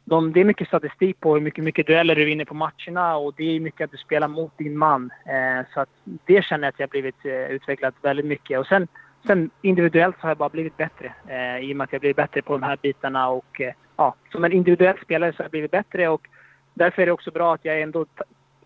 de, 0.04 0.32
det 0.32 0.40
är 0.40 0.44
mycket 0.44 0.68
statistik 0.68 1.20
på 1.20 1.34
hur 1.34 1.40
mycket, 1.40 1.64
mycket 1.64 1.86
dueller 1.86 2.14
du 2.14 2.24
vinner 2.24 2.44
på 2.44 2.54
matcherna 2.54 3.16
och 3.16 3.34
det 3.36 3.56
är 3.56 3.60
mycket 3.60 3.84
att 3.84 3.90
du 3.90 3.96
spelar 3.96 4.28
mot 4.28 4.58
din 4.58 4.78
man. 4.78 5.10
Eh, 5.26 5.66
så 5.74 5.80
att 5.80 5.90
det 6.04 6.44
känner 6.44 6.66
jag 6.66 6.72
att 6.72 6.80
jag 6.80 6.90
blivit 6.90 7.24
eh, 7.24 7.32
utvecklat 7.32 7.94
väldigt 8.02 8.26
mycket. 8.26 8.58
Och 8.58 8.66
sen 8.66 8.88
Sen 9.26 9.50
individuellt 9.62 10.16
så 10.16 10.22
har 10.22 10.30
jag 10.30 10.38
bara 10.38 10.48
blivit 10.48 10.76
bättre 10.76 11.14
eh, 11.26 11.58
i 11.58 11.72
och 11.72 11.76
med 11.76 11.84
att 11.84 11.92
jag 11.92 12.00
blivit 12.00 12.16
bättre 12.16 12.42
på 12.42 12.52
de 12.52 12.62
här 12.62 12.78
bitarna. 12.82 13.28
Och, 13.28 13.60
eh, 13.60 13.72
ja, 13.96 14.14
som 14.32 14.44
en 14.44 14.52
individuell 14.52 14.98
spelare 15.02 15.32
så 15.32 15.38
har 15.38 15.44
jag 15.44 15.50
blivit 15.50 15.70
bättre 15.70 16.08
och 16.08 16.28
därför 16.74 17.02
är 17.02 17.06
det 17.06 17.12
också 17.12 17.30
bra 17.30 17.54
att 17.54 17.64
jag 17.64 17.78
är 17.78 17.82
ändå, 17.82 18.06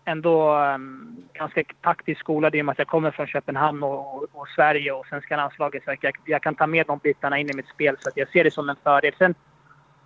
ändå 0.05 0.57
um, 0.57 1.17
ganska 1.33 1.63
taktiskt 1.81 2.19
skolad 2.19 2.55
i 2.55 2.61
och 2.61 2.65
med 2.65 2.71
att 2.71 2.79
jag 2.79 2.87
kommer 2.87 3.11
från 3.11 3.27
Köpenhamn 3.27 3.83
och, 3.83 4.15
och, 4.15 4.27
och 4.31 4.47
Sverige 4.47 4.91
och 4.91 5.05
svenska 5.05 5.37
landslaget. 5.37 5.83
Så 5.83 5.95
jag, 6.01 6.15
jag, 6.25 6.41
kan 6.41 6.55
ta 6.55 6.67
med 6.67 6.87
de 6.87 6.97
bitarna 6.97 7.37
in 7.37 7.49
i 7.49 7.53
mitt 7.53 7.67
spel 7.67 7.95
så 7.99 8.09
att 8.09 8.17
jag 8.17 8.29
ser 8.29 8.43
det 8.43 8.51
som 8.51 8.69
en 8.69 8.75
fördel. 8.83 9.13
Sen, 9.17 9.35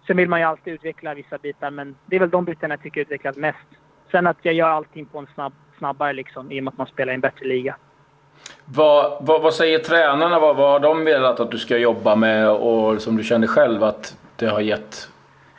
sen 0.07 0.17
vill 0.17 0.29
man 0.29 0.39
ju 0.39 0.45
alltid 0.45 0.73
utveckla 0.73 1.13
vissa 1.13 1.37
bitar 1.37 1.71
men 1.71 1.95
det 2.05 2.15
är 2.15 2.19
väl 2.19 2.29
de 2.29 2.45
bitarna 2.45 2.73
jag 2.73 2.81
tycker 2.81 2.99
jag 2.99 3.05
utvecklat 3.05 3.37
mest. 3.37 3.67
Sen 4.11 4.27
att 4.27 4.37
jag 4.41 4.53
gör 4.53 4.69
allting 4.69 5.05
på 5.05 5.19
en 5.19 5.27
snabb, 5.33 5.53
snabbare 5.77 6.13
liksom 6.13 6.51
i 6.51 6.59
och 6.59 6.63
med 6.63 6.71
att 6.71 6.77
man 6.77 6.87
spelar 6.87 7.13
i 7.13 7.15
en 7.15 7.21
bättre 7.21 7.45
liga. 7.45 7.75
Vad, 8.65 9.17
vad, 9.21 9.41
vad, 9.41 9.53
säger 9.53 9.79
tränarna? 9.79 10.39
Vad, 10.39 10.55
vad 10.55 10.71
har 10.71 10.79
de 10.79 11.05
velat 11.05 11.39
att 11.39 11.51
du 11.51 11.57
ska 11.57 11.77
jobba 11.77 12.15
med 12.15 12.49
och 12.49 13.01
som 13.01 13.17
du 13.17 13.23
känner 13.23 13.47
själv 13.47 13.83
att 13.83 14.17
det 14.35 14.47
har 14.47 14.59
gett 14.59 15.09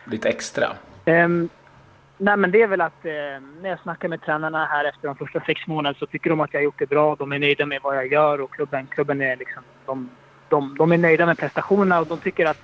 lite 0.05 0.29
extra? 0.29 0.67
Um, 1.07 1.49
nej 2.17 2.37
men 2.37 2.51
det 2.51 2.63
är 2.63 2.67
väl 2.67 2.81
att 2.81 3.05
uh, 3.05 3.11
när 3.63 3.69
jag 3.69 3.81
snackar 3.81 4.09
med 4.09 4.23
tränarna 4.23 4.67
här 4.67 4.85
efter 4.85 5.09
de 5.09 5.17
första 5.17 5.41
sex 5.41 5.67
månaderna 5.67 5.99
så 5.99 6.07
tycker 6.07 6.31
de 6.31 6.41
att 6.41 6.53
jag 6.53 6.61
har 6.61 6.65
gjort 6.65 6.79
det 6.79 6.89
bra. 6.89 7.17
De 7.19 7.33
är 7.33 7.39
nöjda 7.39 7.67
med 7.67 7.81
vad 7.83 7.97
jag 7.97 8.13
gör 8.13 8.41
och 8.41 8.51
klubben, 8.51 8.87
klubben 8.87 9.21
är 9.21 9.37
liksom... 9.37 9.63
De, 9.87 10.11
de, 10.49 10.77
de 10.79 10.93
är 10.93 10.99
nöjda 10.99 11.27
med 11.27 11.39
prestationerna 11.39 12.01
och 12.01 12.07
de 12.07 12.19
tycker 12.19 12.47
att, 12.47 12.61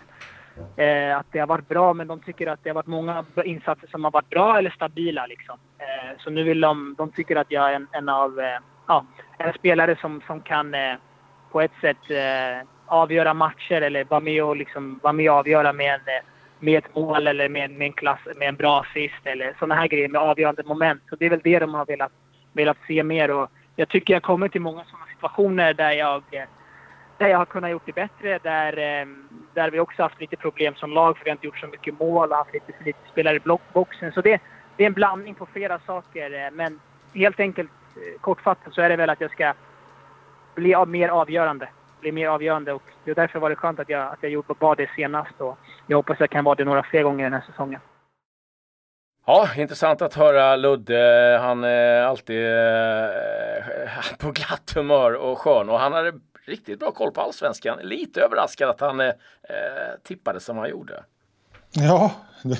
eh, 0.76 1.18
att 1.18 1.26
det 1.30 1.38
har 1.38 1.46
varit 1.46 1.68
bra 1.68 1.94
men 1.94 2.06
de 2.06 2.20
tycker 2.20 2.46
att 2.46 2.60
det 2.62 2.70
har 2.70 2.74
varit 2.74 2.86
många 2.86 3.24
insatser 3.44 3.86
som 3.86 4.04
har 4.04 4.10
varit 4.10 4.30
bra 4.30 4.58
eller 4.58 4.70
stabila 4.70 5.26
liksom. 5.26 5.58
Eh, 5.78 6.18
så 6.18 6.30
nu 6.30 6.42
vill 6.42 6.60
de... 6.60 6.94
De 6.98 7.10
tycker 7.10 7.36
att 7.36 7.50
jag 7.50 7.70
är 7.70 7.74
en, 7.74 7.86
en 7.92 8.08
av 8.08 8.40
eh, 8.40 8.58
ja, 8.86 9.04
en 9.38 9.52
spelare 9.52 9.96
som, 10.00 10.22
som 10.26 10.40
kan 10.40 10.74
eh, 10.74 10.94
på 11.52 11.60
ett 11.60 11.72
sätt 11.80 12.10
eh, 12.10 12.68
avgöra 12.86 13.34
matcher 13.34 13.80
eller 13.80 14.04
vara 14.04 14.20
med 14.20 14.44
och, 14.44 14.56
liksom, 14.56 15.00
vara 15.02 15.12
med 15.12 15.30
och 15.30 15.36
avgöra 15.36 15.72
med 15.72 15.94
en, 15.94 16.00
eh, 16.00 16.24
med 16.58 16.78
ett 16.78 16.94
mål 16.94 17.26
eller 17.26 17.48
med, 17.48 17.70
med, 17.70 17.86
en, 17.86 17.92
klass, 17.92 18.20
med 18.36 18.48
en 18.48 18.56
bra 18.56 18.80
assist 18.80 19.20
eller 19.24 19.54
sådana 19.58 19.74
här 19.74 19.88
grejer 19.88 20.08
med 20.08 20.20
avgörande 20.20 20.62
moment. 20.62 21.02
Så 21.08 21.16
det 21.16 21.26
är 21.26 21.30
väl 21.30 21.40
det 21.44 21.58
de 21.58 21.74
har 21.74 21.86
velat, 21.86 22.12
velat 22.52 22.76
se 22.86 23.02
mer. 23.02 23.30
Och 23.30 23.50
jag 23.76 23.88
tycker 23.88 24.14
jag 24.14 24.22
kommer 24.22 24.48
till 24.48 24.60
många 24.60 24.84
sådana 24.84 25.06
situationer 25.06 25.74
där 25.74 25.92
jag, 25.92 26.22
där 27.18 27.28
jag 27.28 27.38
har 27.38 27.44
kunnat 27.44 27.70
gjort 27.70 27.86
det 27.86 27.92
bättre. 27.92 28.38
Där, 28.42 28.78
eh, 28.78 29.06
där 29.54 29.70
vi 29.70 29.80
också 29.80 30.02
haft 30.02 30.20
lite 30.20 30.36
problem 30.36 30.74
som 30.74 30.90
lag 30.90 31.18
för 31.18 31.24
vi 31.24 31.30
har 31.30 31.36
inte 31.36 31.46
gjort 31.46 31.58
så 31.58 31.66
mycket 31.66 32.00
mål 32.00 32.30
och 32.30 32.36
haft 32.36 32.54
lite 32.54 32.72
för 32.78 32.84
lite 32.84 33.08
spelare 33.12 33.36
i 33.36 33.40
blockboxen. 33.40 34.12
Så 34.12 34.20
det, 34.20 34.40
det 34.76 34.82
är 34.82 34.86
en 34.86 34.92
blandning 34.92 35.34
på 35.34 35.46
flera 35.46 35.78
saker. 35.78 36.44
Eh, 36.44 36.50
men 36.52 36.80
helt 37.14 37.40
enkelt, 37.40 37.70
kortfattat, 38.20 38.74
så 38.74 38.80
är 38.80 38.88
det 38.88 38.96
väl 38.96 39.10
att 39.10 39.20
jag 39.20 39.30
ska 39.30 39.54
bli 40.54 40.86
mer 40.86 41.08
avgörande. 41.08 41.68
Bli 42.00 42.12
mer 42.12 42.28
avgörande 42.28 42.72
och 42.72 42.82
det 43.04 43.10
är 43.10 43.14
därför 43.14 43.38
var 43.38 43.50
det 43.50 43.56
skönt 43.56 43.80
att 43.80 43.88
jag, 43.88 44.12
att 44.12 44.18
jag 44.20 44.30
gjorde, 44.30 44.54
var 44.58 44.76
det 44.76 44.90
senast 44.96 45.40
och 45.40 45.58
jag 45.86 45.96
hoppas 45.96 46.20
jag 46.20 46.30
kan 46.30 46.44
vara 46.44 46.54
det 46.54 46.64
några 46.64 46.82
fler 46.82 47.02
gånger 47.02 47.24
den 47.24 47.32
här 47.32 47.44
säsongen. 47.50 47.80
Ja, 49.26 49.48
intressant 49.56 50.02
att 50.02 50.14
höra 50.14 50.56
Ludde. 50.56 51.38
Han 51.42 51.64
är 51.64 52.02
alltid 52.02 52.46
eh, 52.46 54.16
på 54.18 54.30
glatt 54.30 54.72
humör 54.74 55.12
och 55.12 55.38
skön 55.38 55.68
och 55.68 55.78
han 55.78 55.92
hade 55.92 56.12
riktigt 56.46 56.78
bra 56.78 56.90
koll 56.90 57.10
på 57.10 57.20
allsvenskan. 57.20 57.78
Lite 57.82 58.20
överraskad 58.20 58.70
att 58.70 58.80
han 58.80 59.00
eh, 59.00 59.12
tippade 60.02 60.40
som 60.40 60.56
han 60.56 60.70
gjorde. 60.70 61.04
Ja, 61.70 62.12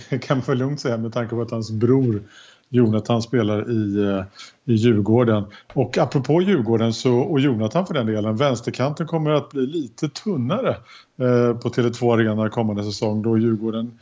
det 0.08 0.18
kan 0.18 0.36
man 0.36 0.44
väl 0.46 0.58
lugnt 0.58 0.80
säga 0.80 0.96
med 0.96 1.12
tanke 1.12 1.34
på 1.34 1.42
att 1.42 1.50
hans 1.50 1.70
bror 1.70 2.22
Jonathan 2.74 3.22
spelar 3.22 3.70
i, 3.70 4.02
eh, 4.02 4.24
i 4.64 4.74
Djurgården. 4.74 5.44
Och 5.74 5.98
apropå 5.98 6.42
Djurgården 6.42 6.92
så, 6.92 7.18
och 7.18 7.40
Jonathan 7.40 7.86
för 7.86 7.94
den 7.94 8.06
delen, 8.06 8.36
vänsterkanten 8.36 9.06
kommer 9.06 9.30
att 9.30 9.50
bli 9.50 9.66
lite 9.66 10.08
tunnare 10.08 10.70
eh, 11.20 11.56
på 11.56 11.68
Tele2 11.68 12.14
Arena 12.14 12.50
kommande 12.50 12.84
säsong 12.84 13.22
då 13.22 13.38
Djurgården 13.38 13.98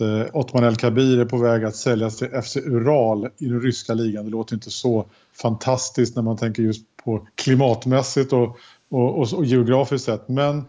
eh, 0.00 0.26
Otman 0.32 0.64
El 0.64 0.76
Kabir 0.76 1.20
är 1.20 1.24
på 1.24 1.36
väg 1.36 1.64
att 1.64 1.76
säljas 1.76 2.16
till 2.16 2.42
FC 2.42 2.56
Ural 2.56 3.28
i 3.38 3.48
den 3.48 3.60
ryska 3.60 3.94
ligan. 3.94 4.24
Det 4.24 4.30
låter 4.30 4.54
inte 4.54 4.70
så 4.70 5.06
fantastiskt 5.42 6.16
när 6.16 6.22
man 6.22 6.36
tänker 6.36 6.62
just 6.62 6.82
på 7.04 7.26
klimatmässigt 7.34 8.32
och, 8.32 8.56
och, 8.88 9.18
och, 9.18 9.32
och 9.34 9.44
geografiskt 9.44 10.04
sett. 10.04 10.28
Men 10.28 10.64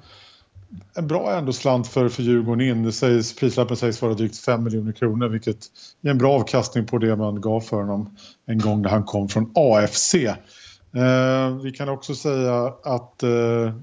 en 0.95 1.07
bra 1.07 1.37
ändå 1.37 1.53
slant 1.53 1.87
för, 1.87 2.09
för 2.09 2.23
Djurgården 2.23 2.67
in. 2.67 2.83
Det 2.83 2.91
sägs, 2.91 3.35
prislappen 3.35 3.77
sägs 3.77 4.01
vara 4.01 4.13
drygt 4.13 4.37
5 4.37 4.63
miljoner 4.63 4.91
kronor 4.91 5.27
vilket 5.27 5.57
är 6.01 6.09
en 6.09 6.17
bra 6.17 6.33
avkastning 6.33 6.85
på 6.85 6.97
det 6.97 7.15
man 7.15 7.41
gav 7.41 7.61
för 7.61 7.77
honom 7.77 8.17
en 8.45 8.59
gång 8.59 8.81
när 8.81 8.89
han 8.89 9.03
kom 9.03 9.29
från 9.29 9.51
AFC. 9.55 10.15
Eh, 10.15 11.55
vi 11.63 11.71
kan 11.71 11.89
också 11.89 12.15
säga 12.15 12.73
att 12.83 13.23
eh, 13.23 13.73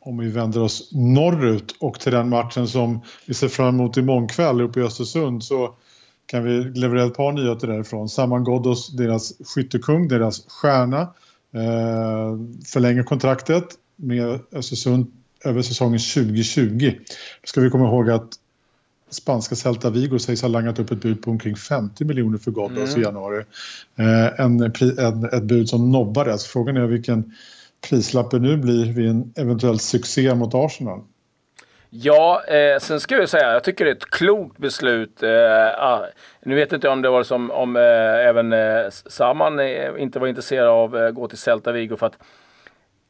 om 0.00 0.18
vi 0.18 0.28
vänder 0.28 0.62
oss 0.62 0.90
norrut 0.92 1.76
och 1.80 2.00
till 2.00 2.12
den 2.12 2.28
matchen 2.28 2.68
som 2.68 3.00
vi 3.26 3.34
ser 3.34 3.48
fram 3.48 3.68
emot 3.74 3.96
imorgon 3.96 4.28
kväll 4.28 4.60
uppe 4.60 4.80
i 4.80 4.82
Östersund 4.82 5.44
så 5.44 5.74
kan 6.26 6.44
vi 6.44 6.64
leverera 6.64 7.06
ett 7.06 7.14
par 7.14 7.32
nyheter 7.32 7.66
därifrån. 7.66 8.08
Saman 8.08 8.44
Ghoddos, 8.44 8.96
deras 8.96 9.32
skyttekung, 9.54 10.08
deras 10.08 10.46
stjärna, 10.48 11.00
eh, 11.54 12.38
förlänger 12.66 13.02
kontraktet 13.02 13.64
med 13.96 14.40
Östersund 14.52 15.17
över 15.44 15.62
säsongen 15.62 15.98
2020. 15.98 16.92
Då 17.40 17.46
ska 17.46 17.60
vi 17.60 17.70
komma 17.70 17.84
ihåg 17.84 18.10
att 18.10 18.28
spanska 19.10 19.54
Celta 19.54 19.90
Vigo 19.90 20.18
sägs 20.18 20.42
ha 20.42 20.48
langat 20.48 20.78
upp 20.78 20.90
ett 20.90 21.00
bud 21.00 21.22
på 21.22 21.30
omkring 21.30 21.56
50 21.56 22.04
miljoner 22.04 22.38
för 22.38 22.50
Ghoddos 22.50 22.88
mm. 22.88 23.00
i 23.00 23.04
januari. 23.04 23.44
Eh, 23.96 24.40
en, 24.40 24.60
en, 24.98 25.24
ett 25.24 25.42
bud 25.42 25.68
som 25.68 25.92
nobbades. 25.92 26.46
Frågan 26.46 26.76
är 26.76 26.86
vilken 26.86 27.32
prislapp 27.88 28.30
det 28.30 28.38
nu 28.38 28.56
blir 28.56 28.92
vid 28.92 29.10
en 29.10 29.32
eventuell 29.36 29.78
succé 29.78 30.34
mot 30.34 30.54
Arsenal. 30.54 31.00
Ja, 31.90 32.44
eh, 32.44 32.78
sen 32.78 33.00
ska 33.00 33.14
jag 33.14 33.28
säga, 33.28 33.52
jag 33.52 33.64
tycker 33.64 33.84
det 33.84 33.90
är 33.90 33.94
ett 33.94 34.10
klokt 34.10 34.58
beslut. 34.58 35.22
Eh, 35.22 35.30
ah, 35.78 36.06
nu 36.42 36.54
vet 36.54 36.72
inte 36.72 36.88
om 36.88 37.02
det 37.02 37.08
var 37.08 37.22
som 37.22 37.50
om 37.50 37.76
eh, 37.76 37.82
även 38.28 38.52
eh, 38.52 38.90
Saman 38.90 39.58
eh, 39.58 39.90
inte 39.98 40.18
var 40.18 40.26
intresserad 40.26 40.68
av 40.68 40.94
att 40.94 41.14
gå 41.14 41.28
till 41.28 41.38
Celta 41.38 41.72
Vigo 41.72 41.96
för 41.96 42.06
att 42.06 42.18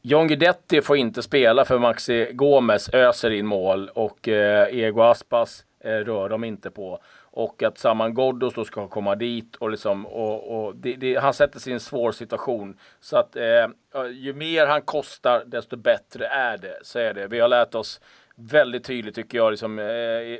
John 0.01 0.27
Guidetti 0.27 0.81
får 0.81 0.97
inte 0.97 1.21
spela 1.21 1.65
för 1.65 1.79
Maxi 1.79 2.27
Gomes 2.33 2.89
öser 2.93 3.29
in 3.29 3.45
mål 3.45 3.89
och 3.93 4.27
eh, 4.27 4.67
Ego 4.67 5.01
Aspas 5.01 5.65
eh, 5.79 5.89
rör 5.89 6.29
de 6.29 6.43
inte 6.43 6.71
på. 6.71 6.99
Och 7.31 7.63
att 7.63 7.77
Saman 7.77 8.13
Ghoddos 8.13 8.53
då 8.53 8.65
ska 8.65 8.87
komma 8.87 9.15
dit 9.15 9.55
och 9.55 9.69
liksom 9.69 10.05
och, 10.05 10.65
och 10.65 10.75
det, 10.75 10.95
det, 10.95 11.15
han 11.15 11.33
sätter 11.33 11.59
sig 11.59 11.71
i 11.71 11.73
en 11.73 11.79
svår 11.79 12.11
situation. 12.11 12.77
Så 12.99 13.17
att 13.17 13.35
eh, 13.35 13.67
ju 14.11 14.33
mer 14.33 14.67
han 14.67 14.81
kostar 14.81 15.43
desto 15.45 15.77
bättre 15.77 16.27
är 16.27 16.57
det. 16.57 16.79
Så 16.81 16.99
är 16.99 17.13
det. 17.13 17.27
Vi 17.27 17.39
har 17.39 17.47
lärt 17.47 17.75
oss 17.75 18.01
väldigt 18.35 18.83
tydligt 18.83 19.15
tycker 19.15 19.37
jag 19.37 19.51
liksom, 19.51 19.79
eh, 19.79 19.85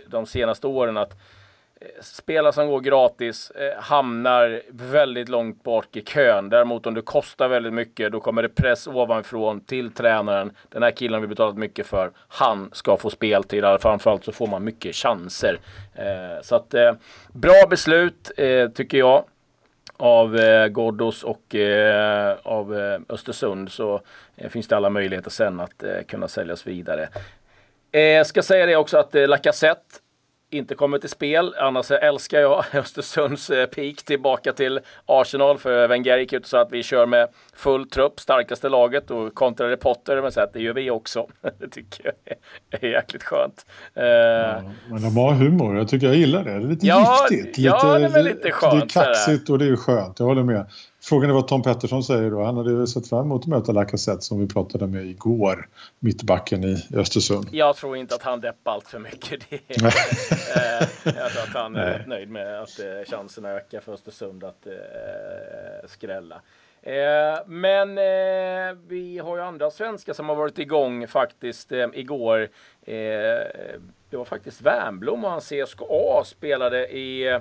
de 0.08 0.26
senaste 0.26 0.68
åren 0.68 0.98
att 0.98 1.18
Eh, 1.82 2.02
spelare 2.02 2.54
som 2.54 2.68
går 2.68 2.80
gratis 2.80 3.52
eh, 3.52 3.82
hamnar 3.82 4.62
väldigt 4.70 5.30
långt 5.30 5.64
bak 5.64 5.96
i 5.96 6.02
kön. 6.02 6.50
Däremot 6.50 6.86
om 6.86 6.94
det 6.94 7.02
kostar 7.02 7.48
väldigt 7.48 7.74
mycket, 7.74 8.12
då 8.12 8.20
kommer 8.20 8.42
det 8.42 8.50
press 8.50 8.88
ovanifrån 8.88 9.62
till 9.62 9.92
tränaren. 9.92 10.52
Den 10.70 10.84
här 10.84 10.92
killen 10.92 11.14
har 11.14 11.22
vi 11.22 11.28
betalat 11.28 11.58
mycket 11.58 11.88
för. 11.88 12.12
Han 12.28 12.70
ska 12.74 12.98
få 12.98 13.10
speltid. 13.10 13.66
Alltså, 13.66 13.88
framförallt 13.88 14.24
så 14.24 14.32
får 14.32 14.48
man 14.48 14.64
mycket 14.64 14.96
chanser. 14.96 15.60
Eh, 15.96 16.42
så 16.42 16.56
att 16.56 16.74
eh, 16.74 16.94
bra 17.34 17.68
beslut 17.70 18.32
eh, 18.38 18.70
tycker 18.70 18.98
jag 18.98 19.24
av 19.98 20.38
eh, 20.38 20.68
Ghoddos 20.68 21.24
och 21.24 21.56
eh, 21.56 22.38
av 22.44 22.80
eh, 22.80 23.00
Östersund 23.10 23.72
så 23.72 24.02
eh, 24.36 24.50
finns 24.50 24.68
det 24.68 24.78
alla 24.78 24.90
möjligheter 24.90 25.30
sen 25.30 25.60
att 25.60 25.84
kunna 26.08 26.28
säljas 26.28 26.68
vidare. 26.68 27.10
Eh, 27.92 28.24
ska 28.24 28.42
säga 28.42 28.66
det 28.66 28.76
också 28.76 28.98
att 28.98 29.16
eh, 29.16 29.28
Lacazette 29.28 29.96
inte 30.52 30.76
kommer 30.76 30.98
till 30.98 31.10
spel. 31.10 31.56
Annars 31.60 31.92
älskar 31.92 32.40
jag 32.40 32.66
Östersunds 32.74 33.50
eh, 33.50 33.66
peak 33.66 33.96
tillbaka 33.96 34.54
till 34.54 34.80
Arsenal. 35.06 35.58
För 35.58 35.88
Wenger 35.88 36.18
gick 36.18 36.34
ut 36.34 36.44
och 36.44 36.50
sa 36.50 36.62
att 36.62 36.72
vi 36.72 36.84
kör 36.84 37.06
med 37.06 37.28
full 37.54 37.90
trupp, 37.90 38.20
starkaste 38.20 38.70
laget 38.70 39.12
och 39.12 39.36
kontrade 39.36 39.78
Potter. 39.78 40.22
Men 40.22 40.32
så 40.32 40.42
att 40.42 40.54
det 40.54 40.62
gör 40.62 40.74
vi 40.74 40.90
också. 40.90 41.28
det 41.60 41.68
tycker 41.68 42.14
jag 42.14 42.82
är 42.82 42.88
jäkligt 42.88 43.24
skönt. 43.24 43.66
Eh, 43.94 44.06
ja, 44.06 44.62
men 44.90 45.02
de 45.02 45.18
har 45.18 45.34
humor. 45.34 45.78
Jag 45.78 45.88
tycker 45.88 46.08
jag 46.08 46.16
gillar 46.16 46.44
det. 46.44 46.52
Det 46.52 46.66
är 46.66 46.70
lite 46.70 46.88
ja, 46.88 47.28
giftigt. 47.32 47.58
Lite, 47.58 47.62
ja, 47.62 48.00
det 48.00 48.20
är 48.20 48.24
lite 48.24 48.52
skönt. 48.52 48.94
Det 48.94 49.00
är 49.00 49.06
kaxigt 49.06 49.50
och 49.50 49.60
det 49.60 49.66
är 49.66 49.76
skönt. 49.76 50.20
Jag 50.20 50.26
håller 50.26 50.44
med. 50.44 50.66
Frågan 51.10 51.30
är 51.30 51.34
vad 51.34 51.48
Tom 51.48 51.62
Pettersson 51.62 52.04
säger 52.04 52.32
då. 52.32 52.44
Han 52.44 52.58
hade 52.58 52.88
sett 52.88 53.10
fram 53.10 53.26
emot 53.26 53.42
att 53.42 53.48
möta 53.48 53.72
Lacazette 53.72 54.22
som 54.22 54.40
vi 54.40 54.48
pratade 54.48 54.88
med 54.88 55.06
igår, 55.06 55.68
mittbacken 56.00 56.64
i 56.64 56.86
Östersund. 56.94 57.48
Jag 57.52 57.76
tror 57.76 57.98
inte 57.98 58.16
att 58.16 58.24
han 58.24 58.42
deppar 58.42 58.72
allt 58.72 58.88
för 58.88 59.00
mycket. 59.00 59.42
Det. 59.50 59.56
Eh, 59.76 60.88
jag 61.04 61.32
tror 61.32 61.44
att 61.44 61.54
han 61.54 61.76
är 61.76 61.98
rätt 61.98 62.08
nöjd 62.08 62.30
med 62.30 62.62
att 62.62 62.80
eh, 62.80 63.12
chanserna 63.12 63.50
ökar 63.50 63.80
för 63.80 63.94
Östersund 63.94 64.44
att 64.44 64.68
eh, 64.68 64.74
skrälla. 65.88 66.42
Men 67.46 67.96
vi 68.88 69.22
har 69.24 69.38
ju 69.38 69.44
andra 69.44 69.72
svenskar 69.72 70.14
som 70.14 70.30
har 70.30 70.36
varit 70.36 70.60
igång 70.60 71.08
faktiskt 71.08 71.72
igår. 71.94 72.50
det 74.10 74.18
var 74.18 74.26
faktiskt 74.26 74.62
Wernbloom 74.62 75.26
och 75.26 75.32
hans 75.32 75.50
CSKA 75.50 76.24
spelade 76.26 76.88
i 76.88 77.40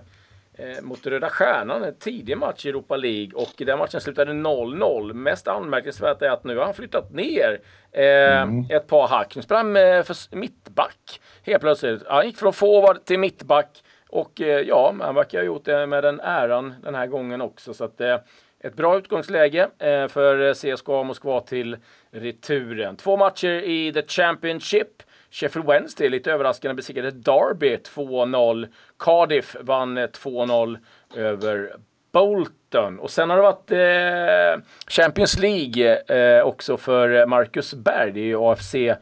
mot 0.82 1.06
Röda 1.06 1.30
Stjärnan, 1.30 1.84
en 1.84 1.94
tidig 1.94 2.38
match 2.38 2.66
i 2.66 2.68
Europa 2.68 2.96
League 2.96 3.32
och 3.34 3.52
den 3.58 3.78
matchen 3.78 4.00
slutade 4.00 4.32
0-0. 4.32 5.12
Mest 5.12 5.48
anmärkningsvärt 5.48 6.22
är 6.22 6.30
att 6.30 6.44
nu 6.44 6.56
har 6.56 6.64
han 6.64 6.74
flyttat 6.74 7.12
ner 7.12 7.60
eh, 7.92 8.40
mm. 8.42 8.66
ett 8.70 8.86
par 8.86 9.08
hack. 9.08 9.36
Nu 9.36 9.42
spelar 9.42 9.62
han 9.62 9.72
med 9.72 10.06
för 10.06 10.36
mittback 10.36 11.20
helt 11.42 11.60
plötsligt. 11.60 12.02
Han 12.06 12.26
gick 12.26 12.36
från 12.36 12.52
forward 12.52 13.04
till 13.04 13.18
mittback 13.18 13.82
och 14.08 14.40
eh, 14.40 14.60
ja, 14.60 14.94
han 15.00 15.14
verkar 15.14 15.38
ha 15.38 15.44
gjort 15.44 15.64
det 15.64 15.86
med 15.86 16.04
den 16.04 16.20
äran 16.20 16.74
den 16.82 16.94
här 16.94 17.06
gången 17.06 17.40
också. 17.40 17.74
Så 17.74 17.84
att, 17.84 18.00
eh, 18.00 18.16
ett 18.60 18.76
bra 18.76 18.98
utgångsläge 18.98 19.68
eh, 19.78 20.08
för 20.08 20.54
CSKA 20.54 21.02
Moskva 21.02 21.40
till 21.40 21.76
returen. 22.10 22.96
Två 22.96 23.16
matcher 23.16 23.62
i 23.62 23.92
The 23.92 24.02
Championship. 24.02 25.02
Sheffield 25.30 25.68
Wednesday 25.68 26.08
lite 26.08 26.32
överraskande 26.32 26.74
besegrade 26.74 27.10
Derby 27.10 27.76
2-0. 27.76 28.68
Cardiff 28.98 29.56
vann 29.60 29.98
2-0 29.98 30.78
över 31.16 31.72
Bolton. 32.12 32.98
Och 32.98 33.10
sen 33.10 33.30
har 33.30 33.36
det 33.36 33.42
varit 33.42 33.70
eh, 33.70 34.64
Champions 34.88 35.38
League 35.38 35.98
eh, 36.06 36.42
också 36.42 36.76
för 36.76 37.26
Marcus 37.26 37.74
Berg. 37.74 38.12
Det 38.12 38.20
är 38.20 38.24
ju 38.24 38.38
AFC 38.38 38.74
eh, 38.74 38.96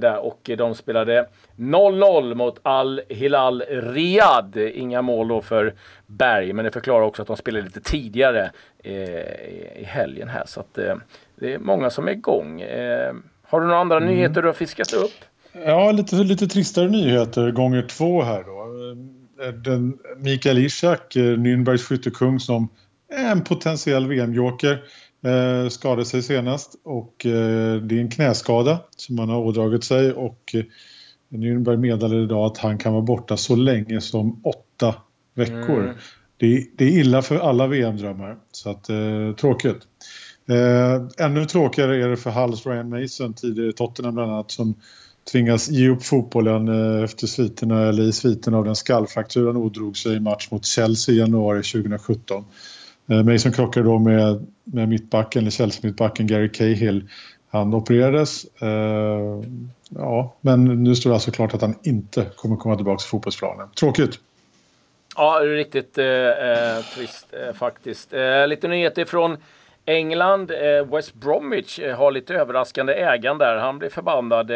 där 0.00 0.18
och 0.18 0.50
de 0.58 0.74
spelade 0.74 1.28
0-0 1.56 2.34
mot 2.34 2.60
Al-Hilal 2.62 3.62
Riyadh. 3.68 4.58
Inga 4.58 5.02
mål 5.02 5.28
då 5.28 5.40
för 5.40 5.74
Berg, 6.06 6.52
men 6.52 6.64
det 6.64 6.70
förklarar 6.70 7.04
också 7.04 7.22
att 7.22 7.28
de 7.28 7.36
spelade 7.36 7.64
lite 7.64 7.80
tidigare 7.80 8.50
eh, 8.84 8.94
i 9.80 9.84
helgen 9.86 10.28
här. 10.28 10.44
Så 10.46 10.60
att 10.60 10.78
eh, 10.78 10.96
det 11.36 11.54
är 11.54 11.58
många 11.58 11.90
som 11.90 12.08
är 12.08 12.12
igång. 12.12 12.60
Eh, 12.60 13.14
har 13.42 13.60
du 13.60 13.66
några 13.66 13.80
andra 13.80 13.96
mm. 13.96 14.08
nyheter 14.08 14.42
du 14.42 14.48
har 14.48 14.52
fiskat 14.52 14.92
upp? 14.92 15.24
Ja, 15.64 15.92
lite, 15.92 16.16
lite 16.16 16.46
tristare 16.46 16.88
nyheter 16.88 17.50
gånger 17.50 17.82
två 17.82 18.22
här 18.22 18.44
då. 18.44 18.66
Den, 19.64 19.98
Mikael 20.18 20.58
Ishak, 20.58 21.16
eh, 21.16 21.20
Nürnbergs 21.20 21.82
skyttekung 21.82 22.40
som 22.40 22.68
är 23.12 23.32
en 23.32 23.44
potentiell 23.44 24.06
VM-joker, 24.06 24.82
eh, 25.24 25.68
skadade 25.68 26.04
sig 26.04 26.22
senast 26.22 26.80
och 26.84 27.26
eh, 27.26 27.82
det 27.82 27.96
är 27.96 28.00
en 28.00 28.10
knäskada 28.10 28.80
som 28.96 29.18
han 29.18 29.28
har 29.28 29.38
ådragit 29.38 29.84
sig 29.84 30.12
och 30.12 30.54
Nürnberg 31.28 31.76
meddelade 31.76 32.22
idag 32.22 32.46
att 32.46 32.58
han 32.58 32.78
kan 32.78 32.92
vara 32.92 33.02
borta 33.02 33.36
så 33.36 33.56
länge 33.56 34.00
som 34.00 34.40
åtta 34.44 34.94
veckor. 35.34 35.82
Mm. 35.82 35.96
Det, 36.36 36.66
det, 36.76 36.84
är 36.84 36.88
illa 36.88 37.22
för 37.22 37.38
alla 37.38 37.66
VM-drömmar, 37.66 38.36
så 38.52 38.70
att, 38.70 38.88
eh, 38.88 39.34
tråkigt. 39.40 39.78
Eh, 40.48 41.26
ännu 41.26 41.44
tråkigare 41.44 42.04
är 42.04 42.08
det 42.08 42.16
för 42.16 42.30
Halls 42.30 42.66
Ryan 42.66 42.88
Mason, 42.88 43.34
tidigare 43.34 43.72
Tottenham 43.72 44.14
bland 44.14 44.32
annat, 44.32 44.50
som 44.50 44.74
tvingas 45.32 45.68
ge 45.68 45.88
upp 45.88 46.04
fotbollen 46.04 46.68
eh, 46.68 47.04
efter 47.04 47.26
sviterna, 47.26 47.88
eller 47.88 48.02
i 48.02 48.12
sviterna 48.12 48.58
av 48.58 48.64
den 48.64 48.76
skallfraktur 48.76 49.46
han 49.46 49.56
odrog 49.56 49.96
sig 49.96 50.16
i 50.16 50.20
match 50.20 50.50
mot 50.50 50.64
Chelsea 50.64 51.14
i 51.14 51.18
januari 51.18 51.62
2017. 51.62 52.44
Mason 53.24 53.52
krockade 53.52 53.86
då 53.86 53.98
med, 53.98 54.46
med 54.64 54.88
mittbacken, 54.88 55.42
eller 55.42 55.50
Chelsea-mittbacken 55.50 56.26
Gary 56.26 56.52
Cahill. 56.52 57.08
Han 57.48 57.74
opererades. 57.74 58.44
Eh, 58.44 59.42
ja, 59.88 60.36
men 60.40 60.84
nu 60.84 60.94
står 60.94 61.10
det 61.10 61.16
alltså 61.16 61.30
klart 61.30 61.54
att 61.54 61.60
han 61.60 61.74
inte 61.82 62.26
kommer 62.36 62.56
komma 62.56 62.76
tillbaka 62.76 62.98
till 62.98 63.08
fotbollsplanen. 63.08 63.68
Tråkigt. 63.80 64.20
Ja, 65.16 65.40
riktigt 65.44 65.98
eh, 65.98 66.06
eh, 66.06 66.84
trist 66.94 67.26
eh, 67.32 67.54
faktiskt. 67.54 68.12
Eh, 68.12 68.46
lite 68.46 68.68
nyheter 68.68 69.04
från 69.04 69.36
England. 69.86 70.52
West 70.92 71.14
Bromwich 71.14 71.80
har 71.96 72.10
lite 72.10 72.34
överraskande 72.34 72.94
ägande 72.94 73.44
där. 73.44 73.56
Han 73.56 73.78
blir 73.78 73.90
förbannad 73.90 74.50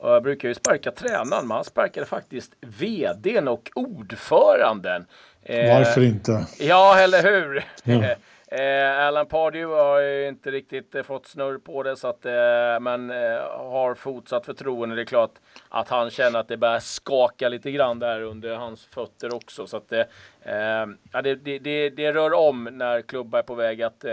jag 0.00 0.22
brukar 0.22 0.48
ju 0.48 0.54
sparka 0.54 0.90
tränaren, 0.90 1.48
men 1.48 1.50
han 1.50 1.64
sparkade 1.64 2.06
faktiskt 2.06 2.52
vdn 2.60 3.48
och 3.48 3.70
ordföranden. 3.74 5.06
Varför 5.48 6.04
inte? 6.04 6.46
Ja, 6.58 6.98
eller 6.98 7.22
hur? 7.22 7.64
Mm. 7.84 8.04
Eh, 8.50 9.06
Alan 9.06 9.26
Pardew 9.26 9.82
har 9.82 10.00
ju 10.00 10.28
inte 10.28 10.50
riktigt 10.50 10.94
eh, 10.94 11.02
fått 11.02 11.26
snurr 11.26 11.58
på 11.58 11.82
det, 11.82 11.96
så 11.96 12.08
att, 12.08 12.26
eh, 12.26 12.80
men 12.80 13.10
eh, 13.10 13.40
har 13.56 13.94
fortsatt 13.94 14.46
förtroende. 14.46 14.96
Det 14.96 15.02
är 15.02 15.06
klart 15.06 15.34
att 15.68 15.88
han 15.88 16.10
känner 16.10 16.38
att 16.38 16.48
det 16.48 16.56
börjar 16.56 16.80
skaka 16.80 17.48
lite 17.48 17.70
grann 17.70 17.98
där 17.98 18.20
under 18.20 18.56
hans 18.56 18.84
fötter 18.84 19.34
också. 19.34 19.66
Så 19.66 19.76
att, 19.76 19.92
eh, 19.92 20.00
eh, 20.42 20.86
ja, 21.12 21.22
det, 21.22 21.34
det, 21.34 21.90
det, 21.90 22.12
rör 22.12 22.32
om 22.32 22.68
när 22.72 23.02
klubbar 23.02 23.38
är 23.38 23.42
på 23.42 23.54
väg 23.54 23.82
att 23.82 24.04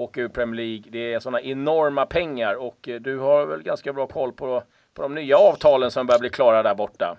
åka 0.00 0.20
ur 0.20 0.28
Premier 0.28 0.56
League. 0.56 0.84
Det 0.90 1.12
är 1.12 1.20
sådana 1.20 1.40
enorma 1.40 2.06
pengar 2.06 2.54
och 2.54 2.88
eh, 2.88 3.00
du 3.00 3.18
har 3.18 3.46
väl 3.46 3.62
ganska 3.62 3.92
bra 3.92 4.06
koll 4.06 4.32
på 4.32 4.62
på 4.94 5.02
de 5.02 5.14
nya 5.14 5.36
avtalen 5.36 5.90
som 5.90 6.06
börjar 6.06 6.20
bli 6.20 6.30
klara 6.30 6.62
där 6.62 6.74
borta. 6.74 7.16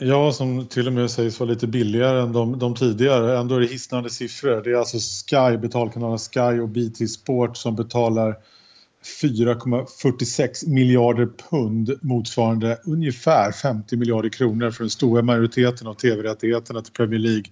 Ja, 0.00 0.32
som 0.32 0.66
till 0.66 0.86
och 0.86 0.92
med 0.92 1.10
sägs 1.10 1.40
vara 1.40 1.50
lite 1.50 1.66
billigare 1.66 2.20
än 2.20 2.32
de, 2.32 2.58
de 2.58 2.74
tidigare. 2.74 3.38
Ändå 3.38 3.54
är 3.54 3.60
det 3.60 3.66
hisnande 3.66 4.10
siffror. 4.10 4.62
Det 4.64 4.70
är 4.70 4.74
alltså 4.74 4.98
Sky, 4.98 5.56
betalkanalen 5.56 6.18
Sky 6.18 6.60
och 6.60 6.68
BT 6.68 7.06
Sport 7.08 7.56
som 7.56 7.76
betalar 7.76 8.36
4,46 9.22 10.68
miljarder 10.68 11.28
pund 11.50 11.98
motsvarande 12.02 12.78
ungefär 12.84 13.52
50 13.52 13.96
miljarder 13.96 14.28
kronor 14.28 14.70
för 14.70 14.84
den 14.84 14.90
stora 14.90 15.22
majoriteten 15.22 15.86
av 15.86 15.94
tv-rättigheterna 15.94 16.82
till 16.82 16.92
Premier 16.92 17.20
League 17.20 17.44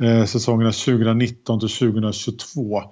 eh, 0.00 0.24
säsongerna 0.24 0.72
2019 0.72 1.60
till 1.60 1.68
2022. 1.68 2.82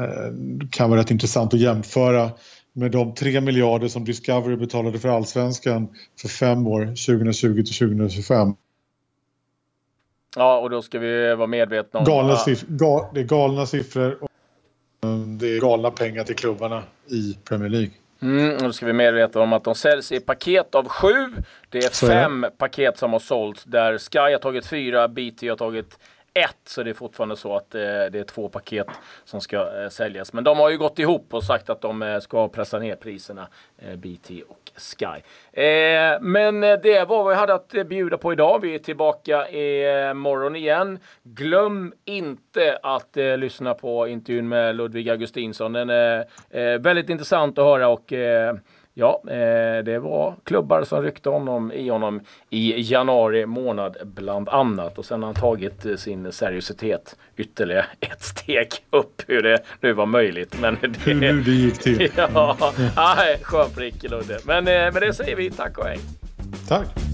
Eh, 0.00 0.32
kan 0.70 0.90
vara 0.90 1.00
rätt 1.00 1.10
intressant 1.10 1.54
att 1.54 1.60
jämföra 1.60 2.30
med 2.72 2.90
de 2.90 3.14
3 3.14 3.40
miljarder 3.40 3.88
som 3.88 4.04
Discovery 4.04 4.56
betalade 4.56 4.98
för 4.98 5.08
allsvenskan 5.08 5.88
för 6.20 6.28
fem 6.28 6.66
år, 6.66 6.86
2020 6.86 7.54
till 7.54 7.74
2025. 7.74 8.54
Ja, 10.36 10.58
och 10.58 10.70
då 10.70 10.82
ska 10.82 10.98
vi 10.98 11.34
vara 11.34 11.46
medvetna 11.46 12.00
om... 12.00 12.06
Galna 12.06 12.36
gal, 12.68 13.04
det 13.14 13.20
är 13.20 13.24
galna 13.24 13.66
siffror 13.66 14.18
och 14.20 14.30
um, 15.02 15.38
det 15.38 15.56
är 15.56 15.60
galna 15.60 15.90
pengar 15.90 16.24
till 16.24 16.36
klubbarna 16.36 16.82
i 17.06 17.38
Premier 17.44 17.68
League. 17.68 17.90
Mm, 18.22 18.58
då 18.58 18.72
ska 18.72 18.86
vi 18.86 18.92
medvetna 18.92 19.40
om 19.40 19.52
att 19.52 19.64
de 19.64 19.74
säljs 19.74 20.12
i 20.12 20.20
paket 20.20 20.74
av 20.74 20.88
sju. 20.88 21.32
Det 21.68 21.78
är 21.78 21.90
Så 21.90 22.06
fem 22.06 22.44
är 22.44 22.50
paket 22.50 22.98
som 22.98 23.12
har 23.12 23.20
sålts 23.20 23.64
där 23.64 23.98
Sky 23.98 24.32
har 24.32 24.38
tagit 24.38 24.66
fyra, 24.66 25.08
BT 25.08 25.48
har 25.48 25.56
tagit 25.56 25.98
ett, 26.34 26.56
så 26.64 26.82
det 26.82 26.90
är 26.90 26.94
fortfarande 26.94 27.36
så 27.36 27.56
att 27.56 27.74
eh, 27.74 27.80
det 27.80 28.14
är 28.14 28.24
två 28.24 28.48
paket 28.48 28.86
som 29.24 29.40
ska 29.40 29.82
eh, 29.82 29.88
säljas. 29.88 30.32
Men 30.32 30.44
de 30.44 30.58
har 30.58 30.70
ju 30.70 30.78
gått 30.78 30.98
ihop 30.98 31.34
och 31.34 31.44
sagt 31.44 31.70
att 31.70 31.80
de 31.80 32.02
eh, 32.02 32.20
ska 32.20 32.48
pressa 32.48 32.78
ner 32.78 32.96
priserna, 32.96 33.48
eh, 33.78 33.96
BT 33.96 34.42
och 34.48 34.70
Sky. 34.76 35.22
Eh, 35.62 36.20
men 36.20 36.64
eh, 36.64 36.78
det 36.82 37.08
var 37.08 37.24
vad 37.24 37.28
vi 37.28 37.34
hade 37.34 37.54
att 37.54 37.74
eh, 37.74 37.84
bjuda 37.84 38.18
på 38.18 38.32
idag. 38.32 38.60
Vi 38.62 38.74
är 38.74 38.78
tillbaka 38.78 39.48
i 39.48 40.04
eh, 40.06 40.14
morgon 40.14 40.56
igen. 40.56 40.98
Glöm 41.22 41.92
inte 42.04 42.78
att 42.82 43.16
lyssna 43.38 43.74
på 43.74 44.08
intervjun 44.08 44.48
med 44.48 44.76
Ludvig 44.76 45.10
Augustinsson. 45.10 45.72
Den 45.72 45.90
är 45.90 46.78
väldigt 46.78 47.08
intressant 47.08 47.58
att 47.58 47.64
höra 47.64 47.88
och 47.88 48.12
Ja, 49.00 49.22
eh, 49.26 49.84
det 49.84 49.98
var 49.98 50.34
klubbar 50.44 50.84
som 50.84 51.02
ryckte 51.02 51.28
honom 51.28 51.72
i 51.72 51.88
honom 51.88 52.20
i 52.50 52.74
januari 52.80 53.46
månad 53.46 53.96
bland 54.02 54.48
annat 54.48 54.98
och 54.98 55.04
sen 55.04 55.22
har 55.22 55.26
han 55.26 55.34
tagit 55.34 55.86
eh, 55.86 55.96
sin 55.96 56.32
seriositet 56.32 57.16
ytterligare 57.36 57.86
ett 58.00 58.22
steg 58.22 58.68
upp 58.90 59.22
hur 59.26 59.42
det 59.42 59.58
nu 59.80 59.92
var 59.92 60.06
möjligt. 60.06 60.60
Men 60.60 60.76
det, 60.80 61.10
hur 61.10 61.44
det 61.44 61.50
gick 61.50 61.78
till. 61.78 62.10
ja, 62.16 62.56
skön 63.42 63.70
prick 63.74 64.02
Ludde. 64.02 64.38
Men 64.44 64.68
eh, 64.68 64.92
med 64.92 65.02
det 65.02 65.12
säger 65.12 65.36
vi 65.36 65.50
tack 65.50 65.78
och 65.78 65.84
hej. 65.84 65.98
Tack. 66.68 67.09